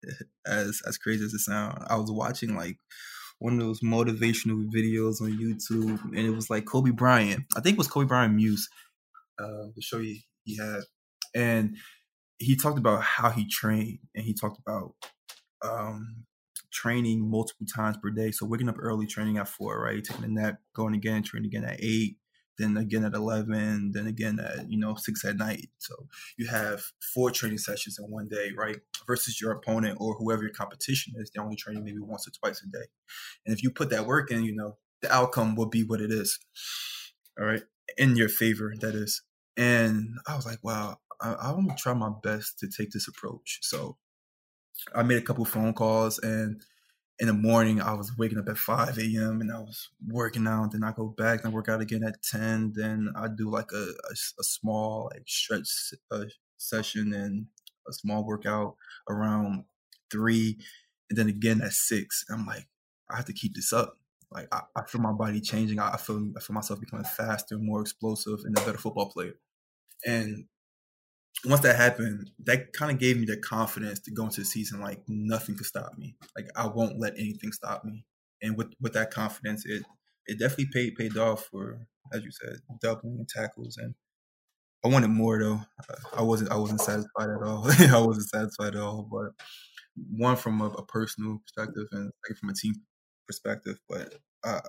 [0.46, 2.78] as as crazy as it sounds, I was watching like
[3.40, 7.44] one of those motivational videos on YouTube, and it was like Kobe Bryant.
[7.56, 8.68] I think it was Kobe Bryant Muse,
[9.38, 10.80] uh, the show he, he had,
[11.34, 11.76] and
[12.38, 14.94] he talked about how he trained, and he talked about
[15.62, 16.24] um,
[16.72, 18.30] training multiple times per day.
[18.30, 20.02] So waking up early, training at four, right?
[20.02, 22.16] Taking a nap, going again, training again at eight,
[22.58, 25.68] then again at 11, then again at, you know, six at night.
[25.78, 25.94] So
[26.36, 26.82] you have
[27.14, 28.78] four training sessions in one day, right?
[29.06, 32.62] Versus your opponent or whoever your competition is, they're only training maybe once or twice
[32.62, 32.86] a day.
[33.46, 36.10] And if you put that work in, you know, the outcome will be what it
[36.10, 36.38] is.
[37.38, 37.62] All right.
[37.96, 39.22] In your favor, that is.
[39.56, 43.08] And I was like, wow, I, I want to try my best to take this
[43.08, 43.58] approach.
[43.62, 43.96] So
[44.94, 46.62] I made a couple phone calls and
[47.18, 49.40] in the morning I was waking up at 5 a.m.
[49.40, 50.72] and I was working out.
[50.72, 52.74] Then I go back and I work out again at 10.
[52.76, 55.68] Then I do like a, a, a small like stretch
[56.10, 56.24] uh,
[56.58, 57.46] session and
[57.88, 58.76] a small workout
[59.10, 59.64] around
[60.10, 60.58] three.
[61.10, 62.24] And then again at six.
[62.30, 62.68] I'm like,
[63.10, 63.98] I have to keep this up.
[64.30, 65.80] Like I, I feel my body changing.
[65.80, 69.34] I, I feel I feel myself becoming faster, more explosive, and a better football player.
[70.06, 70.44] And
[71.44, 74.80] once that happened, that kind of gave me the confidence to go into the season
[74.80, 76.16] like nothing could stop me.
[76.36, 78.04] Like I won't let anything stop me.
[78.42, 79.82] And with with that confidence, it
[80.26, 83.94] it definitely paid paid off for as you said, doubling tackles and
[84.84, 85.60] I wanted more though.
[86.16, 87.64] I wasn't I wasn't satisfied at all.
[87.94, 89.08] I wasn't satisfied at all.
[89.10, 89.32] But
[90.10, 92.74] one from a, a personal perspective and from a team
[93.26, 93.78] perspective.
[93.88, 94.14] But
[94.44, 94.60] uh,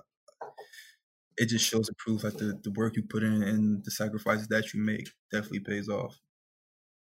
[1.36, 4.48] it just shows the proof that the, the work you put in and the sacrifices
[4.48, 6.18] that you make definitely pays off.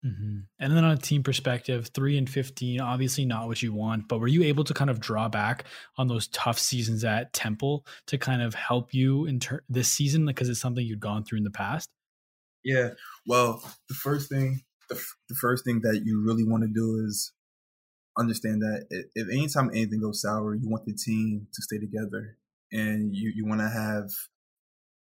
[0.05, 0.39] Mm-hmm.
[0.61, 4.19] And then on a team perspective, three and 15, obviously not what you want, but
[4.19, 5.65] were you able to kind of draw back
[5.97, 10.27] on those tough seasons at Temple to kind of help you in ter- this season
[10.27, 11.89] because it's something you'd gone through in the past?
[12.65, 12.91] Yeah.
[13.27, 17.05] Well, the first thing, the, f- the first thing that you really want to do
[17.07, 17.33] is
[18.19, 22.37] understand that if, anytime anything goes sour, you want the team to stay together
[22.73, 24.11] and you, you want to have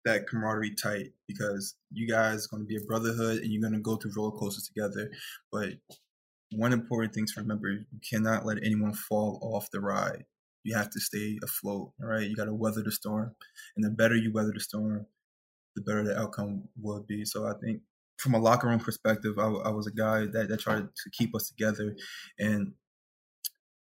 [0.06, 3.80] that camaraderie tight because you guys going to be a brotherhood and you're going to
[3.80, 5.10] go through roller coasters together.
[5.52, 5.74] But
[6.52, 10.26] one important thing to remember: you cannot let anyone fall off the ride.
[10.64, 11.92] You have to stay afloat.
[12.02, 13.36] All right, you got to weather the storm,
[13.76, 15.06] and the better you weather the storm,
[15.76, 17.26] the better the outcome will be.
[17.26, 17.82] So I think.
[18.18, 21.36] From a locker room perspective, I, I was a guy that, that tried to keep
[21.36, 21.98] us together
[22.40, 22.72] and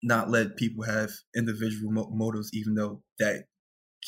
[0.02, 3.44] not let people have individual motives, even though that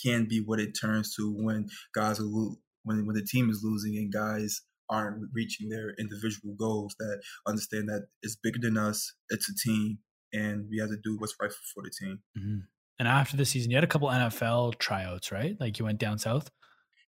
[0.03, 3.63] can be what it turns to when guys are lo- when when the team is
[3.63, 9.15] losing and guys aren't reaching their individual goals that understand that it's bigger than us
[9.31, 9.99] it's a team
[10.33, 12.19] and we have to do what's right for, the team.
[12.39, 12.59] Mm-hmm.
[12.99, 15.57] and after the season you had a couple nfl tryouts right?
[15.61, 16.51] Like you went down south?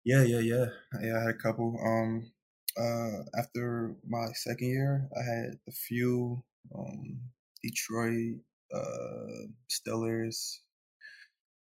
[0.06, 0.66] Yeah yeah yeah.
[1.02, 1.78] Yeah i had a couple.
[1.86, 2.32] Um
[2.78, 6.44] uh after my second year i had a few
[6.78, 7.20] um
[7.64, 8.38] detroit
[8.74, 10.60] uh steelers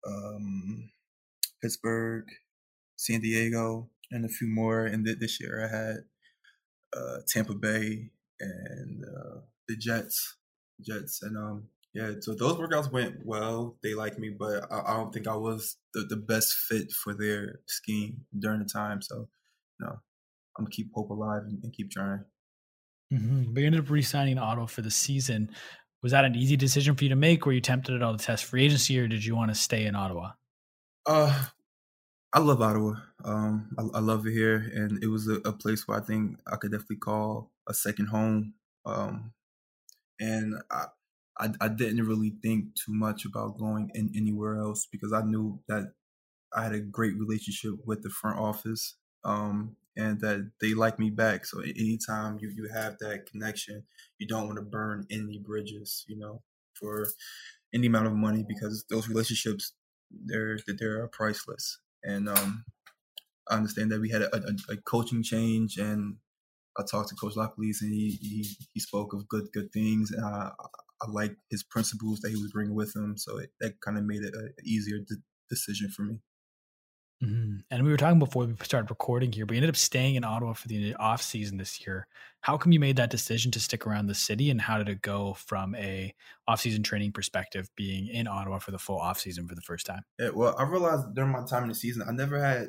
[0.06, 0.90] um
[1.62, 2.24] Pittsburgh,
[2.96, 4.84] San Diego, and a few more.
[4.86, 5.96] And this year I had
[6.96, 10.36] uh, Tampa Bay and uh, the Jets,
[10.80, 12.12] Jets, and um, yeah.
[12.20, 13.76] So those workouts went well.
[13.82, 17.14] They liked me, but I, I don't think I was the, the best fit for
[17.14, 19.02] their scheme during the time.
[19.02, 19.28] So,
[19.78, 19.88] no,
[20.58, 22.24] I'm gonna keep hope alive and, and keep trying.
[23.12, 23.54] Mm-hmm.
[23.54, 25.50] But you ended up re-signing Otto for the season.
[26.02, 27.44] Was that an easy decision for you to make?
[27.44, 29.84] Were you tempted at all to test free agency, or did you want to stay
[29.84, 30.30] in Ottawa?
[31.06, 31.46] Uh,
[32.32, 32.94] I love Ottawa.
[33.24, 36.38] Um, I, I, love it here, and it was a, a, place where I think
[36.46, 38.54] I could definitely call a second home.
[38.86, 39.32] Um,
[40.20, 40.86] and I,
[41.38, 45.60] I, I, didn't really think too much about going in anywhere else because I knew
[45.68, 45.92] that
[46.54, 51.10] I had a great relationship with the front office, um, and that they like me
[51.10, 51.46] back.
[51.46, 53.84] So anytime you you have that connection,
[54.18, 56.42] you don't want to burn any bridges, you know,
[56.74, 57.08] for
[57.74, 59.72] any amount of money because those relationships
[60.10, 61.78] they're they're priceless.
[62.02, 62.64] And um,
[63.48, 66.16] I understand that we had a, a, a, coaching change, and
[66.78, 70.24] I talked to Coach Lockleys, and he, he he spoke of good good things, and
[70.24, 70.50] I
[71.02, 74.04] I like his principles that he was bringing with him, so it, that kind of
[74.04, 76.18] made it an easier de- decision for me.
[77.22, 77.58] Mm-hmm.
[77.70, 80.24] And we were talking before we started recording here, but you ended up staying in
[80.24, 82.06] Ottawa for the off season this year.
[82.40, 85.02] How come you made that decision to stick around the city, and how did it
[85.02, 86.14] go from a
[86.48, 89.84] off season training perspective, being in Ottawa for the full off season for the first
[89.84, 90.02] time?
[90.18, 92.68] Yeah, well, I realized during my time in the season, I never had,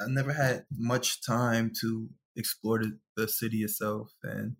[0.00, 4.56] I never had much time to explore the, the city itself, and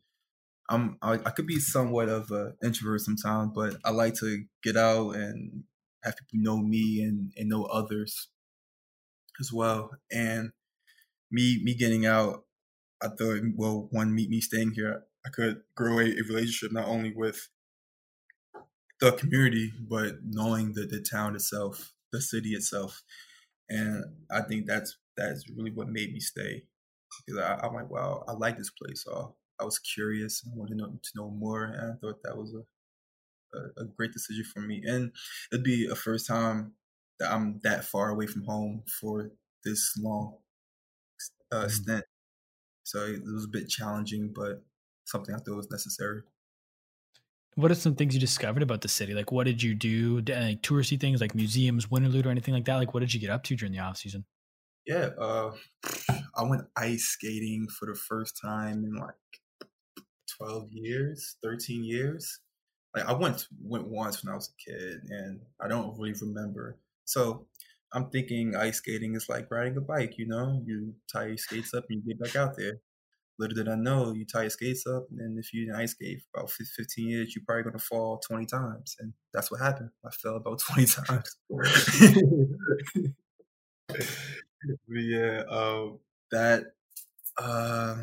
[0.68, 4.76] I'm I, I could be somewhat of an introvert sometimes, but I like to get
[4.76, 5.64] out and
[6.04, 8.28] have people know me and, and know others
[9.42, 9.90] as well.
[10.10, 10.52] And
[11.30, 12.44] me me getting out,
[13.02, 16.88] I thought well, one me me staying here, I could grow a, a relationship not
[16.88, 17.48] only with
[19.00, 23.02] the community, but knowing the the town itself, the city itself,
[23.68, 26.62] and I think that's that's really what made me stay
[27.26, 29.04] because I, am like, wow, I like this place.
[29.04, 32.36] So I was curious and wanted to know, to know more, and I thought that
[32.36, 34.82] was a, a, a great decision for me.
[34.86, 35.12] And
[35.52, 36.72] it'd be a first time
[37.20, 39.30] I'm that far away from home for
[39.64, 40.38] this long
[41.50, 41.68] uh, mm-hmm.
[41.68, 42.04] stint.
[42.84, 44.64] So it was a bit challenging, but
[45.04, 46.22] something I thought was necessary.
[47.54, 49.12] What are some things you discovered about the city?
[49.12, 50.22] Like, what did you do?
[50.26, 52.76] Like touristy things, like museums, Winterlude, or anything like that?
[52.76, 54.24] Like, what did you get up to during the off season?
[54.86, 55.52] Yeah, uh,
[56.34, 59.68] I went ice skating for the first time in like
[60.38, 62.40] twelve years, thirteen years.
[62.96, 66.78] Like I went went once when I was a kid, and I don't really remember.
[67.04, 67.46] So
[67.92, 70.14] I'm thinking ice skating is like riding a bike.
[70.18, 72.80] You know, you tie your skates up and you get back out there.
[73.38, 76.40] Little did I know, you tie your skates up, and if you ice skate for
[76.40, 79.90] about 15 years, you're probably gonna fall 20 times, and that's what happened.
[80.06, 81.36] I fell about 20 times.
[84.88, 85.98] yeah, um,
[86.30, 86.64] that,
[87.38, 87.96] uh,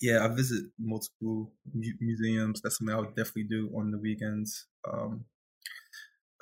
[0.00, 2.60] yeah, I visit multiple mu- museums.
[2.60, 4.66] That's something I would definitely do on the weekends.
[4.90, 5.24] Um,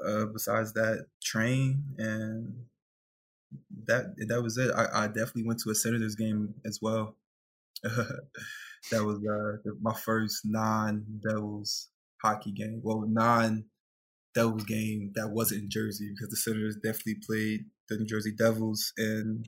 [0.05, 2.55] uh, besides that, train and
[3.86, 4.72] that that was it.
[4.74, 7.16] I, I definitely went to a Senators game as well.
[7.82, 11.88] that was uh, my first non-Devils
[12.22, 12.80] hockey game.
[12.82, 18.32] Well, non-Devils game that wasn't in Jersey because the Senators definitely played the New Jersey
[18.36, 19.47] Devils and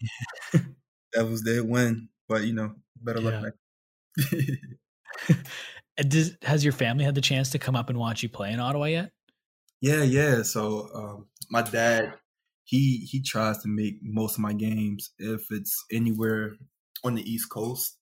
[1.12, 2.08] Devils did win.
[2.28, 3.58] But you know, better luck next.
[6.08, 8.60] Does, has your family had the chance to come up and watch you play in
[8.60, 9.10] Ottawa yet?
[9.80, 10.42] Yeah, yeah.
[10.42, 12.14] So um, my dad,
[12.64, 16.56] he he tries to make most of my games if it's anywhere
[17.04, 17.96] on the East Coast.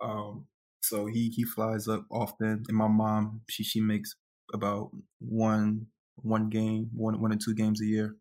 [0.00, 0.46] Um,
[0.80, 4.14] so he he flies up often, and my mom she she makes
[4.52, 8.16] about one one game, one one or two games a year.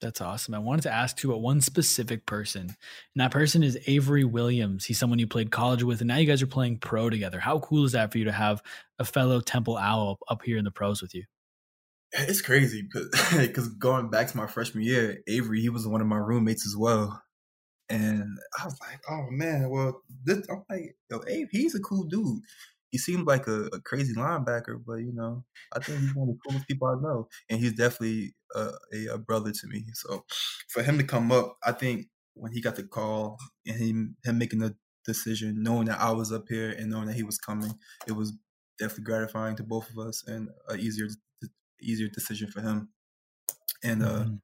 [0.00, 0.54] That's awesome.
[0.54, 2.76] I wanted to ask you about one specific person, and
[3.16, 4.86] that person is Avery Williams.
[4.86, 7.38] He's someone you played college with, and now you guys are playing pro together.
[7.38, 8.62] How cool is that for you to have
[8.98, 11.24] a fellow Temple Owl up here in the pros with you?
[12.12, 16.16] It's crazy because going back to my freshman year, Avery he was one of my
[16.16, 17.22] roommates as well.
[17.88, 22.04] And I was like, oh man, well, this, I'm like, yo, Abe, he's a cool
[22.04, 22.42] dude.
[22.90, 25.44] He seemed like a, a, crazy linebacker, but you know,
[25.74, 28.70] I think he's one of the coolest people I know, and he's definitely a,
[29.12, 29.84] a, brother to me.
[29.94, 30.24] So
[30.68, 34.38] for him to come up, I think when he got the call and him him
[34.38, 37.72] making the decision, knowing that I was up here and knowing that he was coming,
[38.08, 38.32] it was
[38.78, 41.06] definitely gratifying to both of us and a easier
[41.82, 42.88] easier decision for him.
[43.82, 44.34] And uh, mm-hmm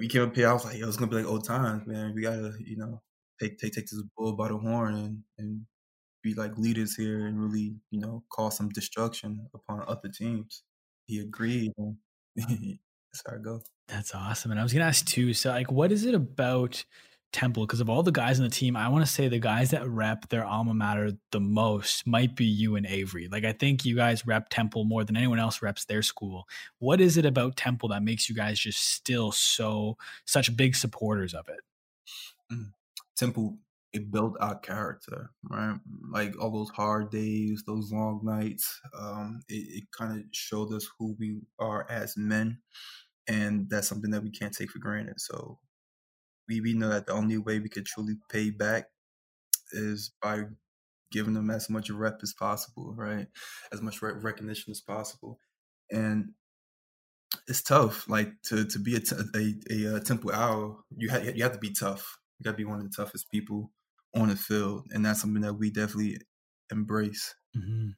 [0.00, 2.14] we came up here, I was like, yo, it's gonna be like old times, man.
[2.14, 3.02] We gotta, you know,
[3.38, 5.66] take take take this bull by the horn and and
[6.22, 10.62] be like leaders here and really, you know, cause some destruction upon other teams.
[11.06, 11.72] He agreed.
[11.76, 11.96] And
[12.36, 13.62] that's how it goes.
[13.88, 14.52] That's awesome.
[14.52, 15.34] And I was gonna ask too.
[15.34, 16.82] So, like, what is it about
[17.32, 19.70] Temple because of all the guys on the team, I want to say the guys
[19.70, 23.28] that rep their alma mater the most might be you and Avery.
[23.30, 26.46] Like I think you guys rep Temple more than anyone else reps their school.
[26.78, 31.34] What is it about Temple that makes you guys just still so such big supporters
[31.34, 31.60] of it?
[32.52, 32.72] Mm.
[33.16, 33.58] Temple
[33.92, 35.76] it built our character, right?
[36.12, 38.80] Like all those hard days, those long nights.
[38.98, 42.58] Um, it, it kind of showed us who we are as men,
[43.26, 45.20] and that's something that we can't take for granted.
[45.20, 45.58] So
[46.50, 48.86] we, we know that the only way we could truly pay back
[49.72, 50.42] is by
[51.12, 53.28] giving them as much rep as possible, right?
[53.72, 55.38] As much recognition as possible.
[55.90, 56.32] And
[57.46, 59.00] it's tough, like to to be a,
[59.34, 62.18] a, a, a Temple Owl, you have you have to be tough.
[62.38, 63.70] You got to be one of the toughest people
[64.16, 66.18] on the field, and that's something that we definitely
[66.72, 67.34] embrace.
[67.56, 67.90] Mm-hmm.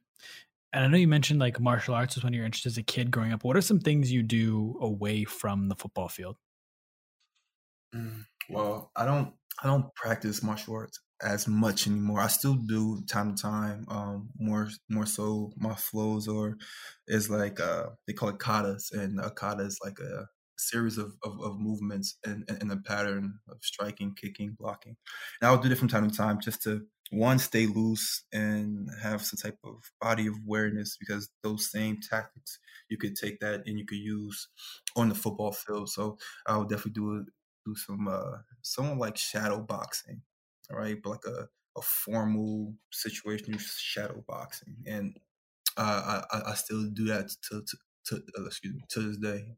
[0.75, 2.83] And I know you mentioned like martial arts was one of your interests as a
[2.83, 3.45] kid growing up.
[3.45, 6.37] What are some things you do away from the football field?
[7.95, 8.22] Mm.
[8.49, 12.21] Well, I don't I don't practice martial arts as much anymore.
[12.21, 13.85] I still do time to time.
[13.89, 16.57] Um, more more so my flows or
[17.07, 20.27] is like uh they call it katas, and a kata is like a
[20.59, 24.97] series of, of, of movements and in, a pattern of striking, kicking, blocking.
[25.41, 29.23] And I'll do it from time to time just to one stay loose and have
[29.23, 33.77] some type of body of awareness because those same tactics you could take that and
[33.79, 34.49] you could use
[34.97, 35.89] on the football field.
[35.91, 36.17] So
[36.47, 37.27] I'll definitely do it
[37.65, 40.23] do some uh someone like shadow boxing,
[40.71, 45.17] all right, but like a a formal situation you shadow boxing, and
[45.77, 49.57] uh, I I still do that to to, to uh, excuse me to this day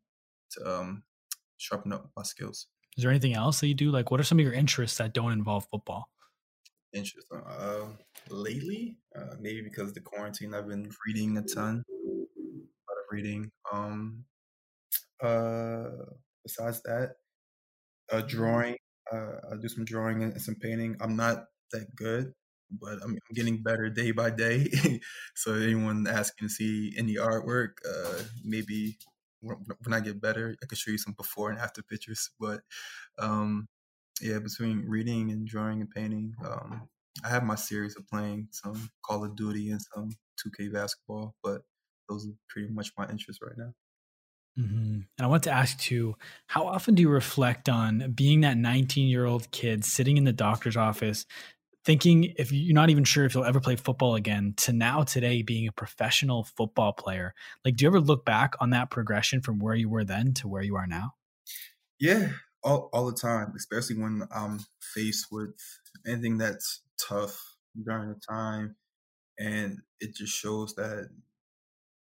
[0.52, 1.02] to um
[1.56, 2.66] sharpen up my skills.
[2.96, 3.90] Is there anything else that you do?
[3.90, 6.08] Like, what are some of your interests that don't involve football?
[6.92, 7.86] Interest uh,
[8.30, 13.04] lately, uh, maybe because of the quarantine, I've been reading a ton, a lot of
[13.10, 13.50] reading.
[13.72, 14.24] Um,
[15.20, 15.90] uh,
[16.44, 17.16] besides that,
[18.12, 18.76] uh, drawing.
[19.12, 20.96] Uh, I do some drawing and some painting.
[21.00, 22.32] I'm not that good,
[22.80, 24.70] but I'm, I'm getting better day by day.
[25.34, 28.96] so anyone asking to see any artwork, uh, maybe
[29.40, 32.30] when I get better, I can show you some before and after pictures.
[32.40, 32.60] But
[33.18, 33.66] um,
[34.20, 36.88] yeah, between reading and drawing and painting, um,
[37.24, 40.10] I have my series of playing some Call of Duty and some
[40.44, 41.62] 2K basketball, but
[42.08, 43.72] those are pretty much my interests right now.
[44.58, 45.00] Mm-hmm.
[45.18, 46.14] And I want to ask too,
[46.46, 50.32] how often do you reflect on being that 19 year old kid sitting in the
[50.32, 51.26] doctor's office,
[51.84, 55.42] thinking if you're not even sure if you'll ever play football again, to now today
[55.42, 57.34] being a professional football player?
[57.64, 60.48] Like, do you ever look back on that progression from where you were then to
[60.48, 61.14] where you are now?
[61.98, 62.28] Yeah,
[62.62, 65.54] all, all the time, especially when I'm faced with
[66.06, 68.76] anything that's tough during the time.
[69.38, 71.08] And it just shows that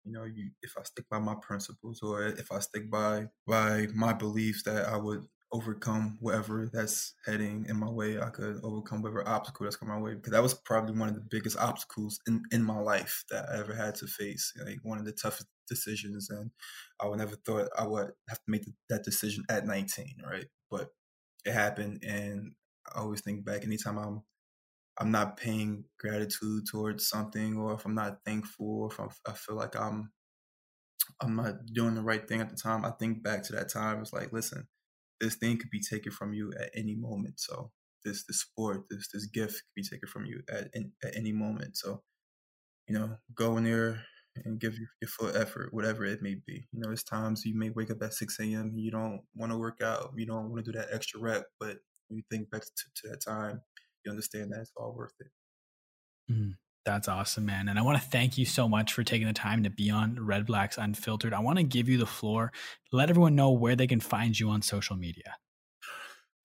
[0.05, 3.89] you know, you if I stick by my principles or if I stick by by
[3.95, 8.21] my beliefs that I would overcome whatever that's heading in my way.
[8.21, 11.15] I could overcome whatever obstacle that's coming my way because that was probably one of
[11.15, 14.53] the biggest obstacles in, in my life that I ever had to face.
[14.65, 16.51] Like one of the toughest decisions, and
[17.01, 20.47] I would never thought I would have to make that decision at 19, right?
[20.71, 20.89] But
[21.45, 22.53] it happened, and
[22.95, 24.23] I always think back anytime I'm
[24.99, 29.33] I'm not paying gratitude towards something, or if I'm not thankful, or if I'm, I
[29.33, 30.11] feel like I'm
[31.21, 34.01] I'm not doing the right thing at the time, I think back to that time.
[34.01, 34.69] It's like, listen,
[35.21, 37.41] this thing could be taken from you at any moment.
[37.41, 37.71] So
[38.05, 40.69] this this sport, this this gift could be taken from you at
[41.05, 41.77] at any moment.
[41.77, 42.03] So
[42.89, 44.05] you know, go in there
[44.37, 46.67] and give your, your full effort, whatever it may be.
[46.73, 48.73] You know, there's times you may wake up at 6 a.m.
[48.75, 51.79] You don't want to work out, you don't want to do that extra rep, but
[52.09, 53.61] you think back to, to that time,
[54.05, 56.33] you understand that it's all worth it.
[56.33, 57.69] Mm, that's awesome, man.
[57.69, 60.17] And I want to thank you so much for taking the time to be on
[60.17, 61.35] Redblacks Unfiltered.
[61.35, 62.53] I want to give you the floor.
[62.91, 65.37] Let everyone know where they can find you on social media.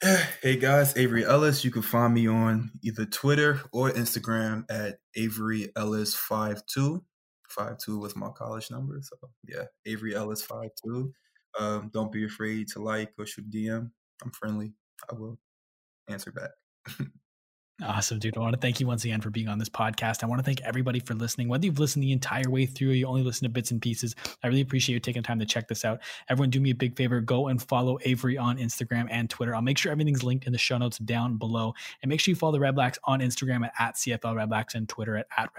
[0.43, 1.65] Hey guys, Avery Ellis.
[1.65, 7.03] You can find me on either Twitter or Instagram at Avery Ellis 52.
[7.49, 8.99] 52 was my college number.
[9.01, 9.15] So
[9.47, 11.11] yeah, Avery Ellis 52.
[11.59, 13.89] Um, don't be afraid to like or shoot DM.
[14.23, 14.73] I'm friendly.
[15.09, 15.39] I will
[16.07, 16.51] answer back.
[17.83, 18.35] Awesome, dude.
[18.35, 20.23] I want to thank you once again for being on this podcast.
[20.23, 21.47] I want to thank everybody for listening.
[21.47, 24.15] Whether you've listened the entire way through or you only listen to bits and pieces,
[24.43, 25.99] I really appreciate you taking time to check this out.
[26.27, 29.53] Everyone, do me a big favor go and follow Avery on Instagram and Twitter.
[29.53, 31.75] I'll make sure everything's linked in the show notes down below.
[32.01, 35.15] And make sure you follow the Redblacks on Instagram at, at CFL Redblacks and Twitter
[35.15, 35.49] at, at.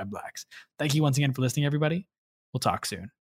[0.76, 2.08] Thank you once again for listening, everybody.
[2.52, 3.12] We'll talk soon.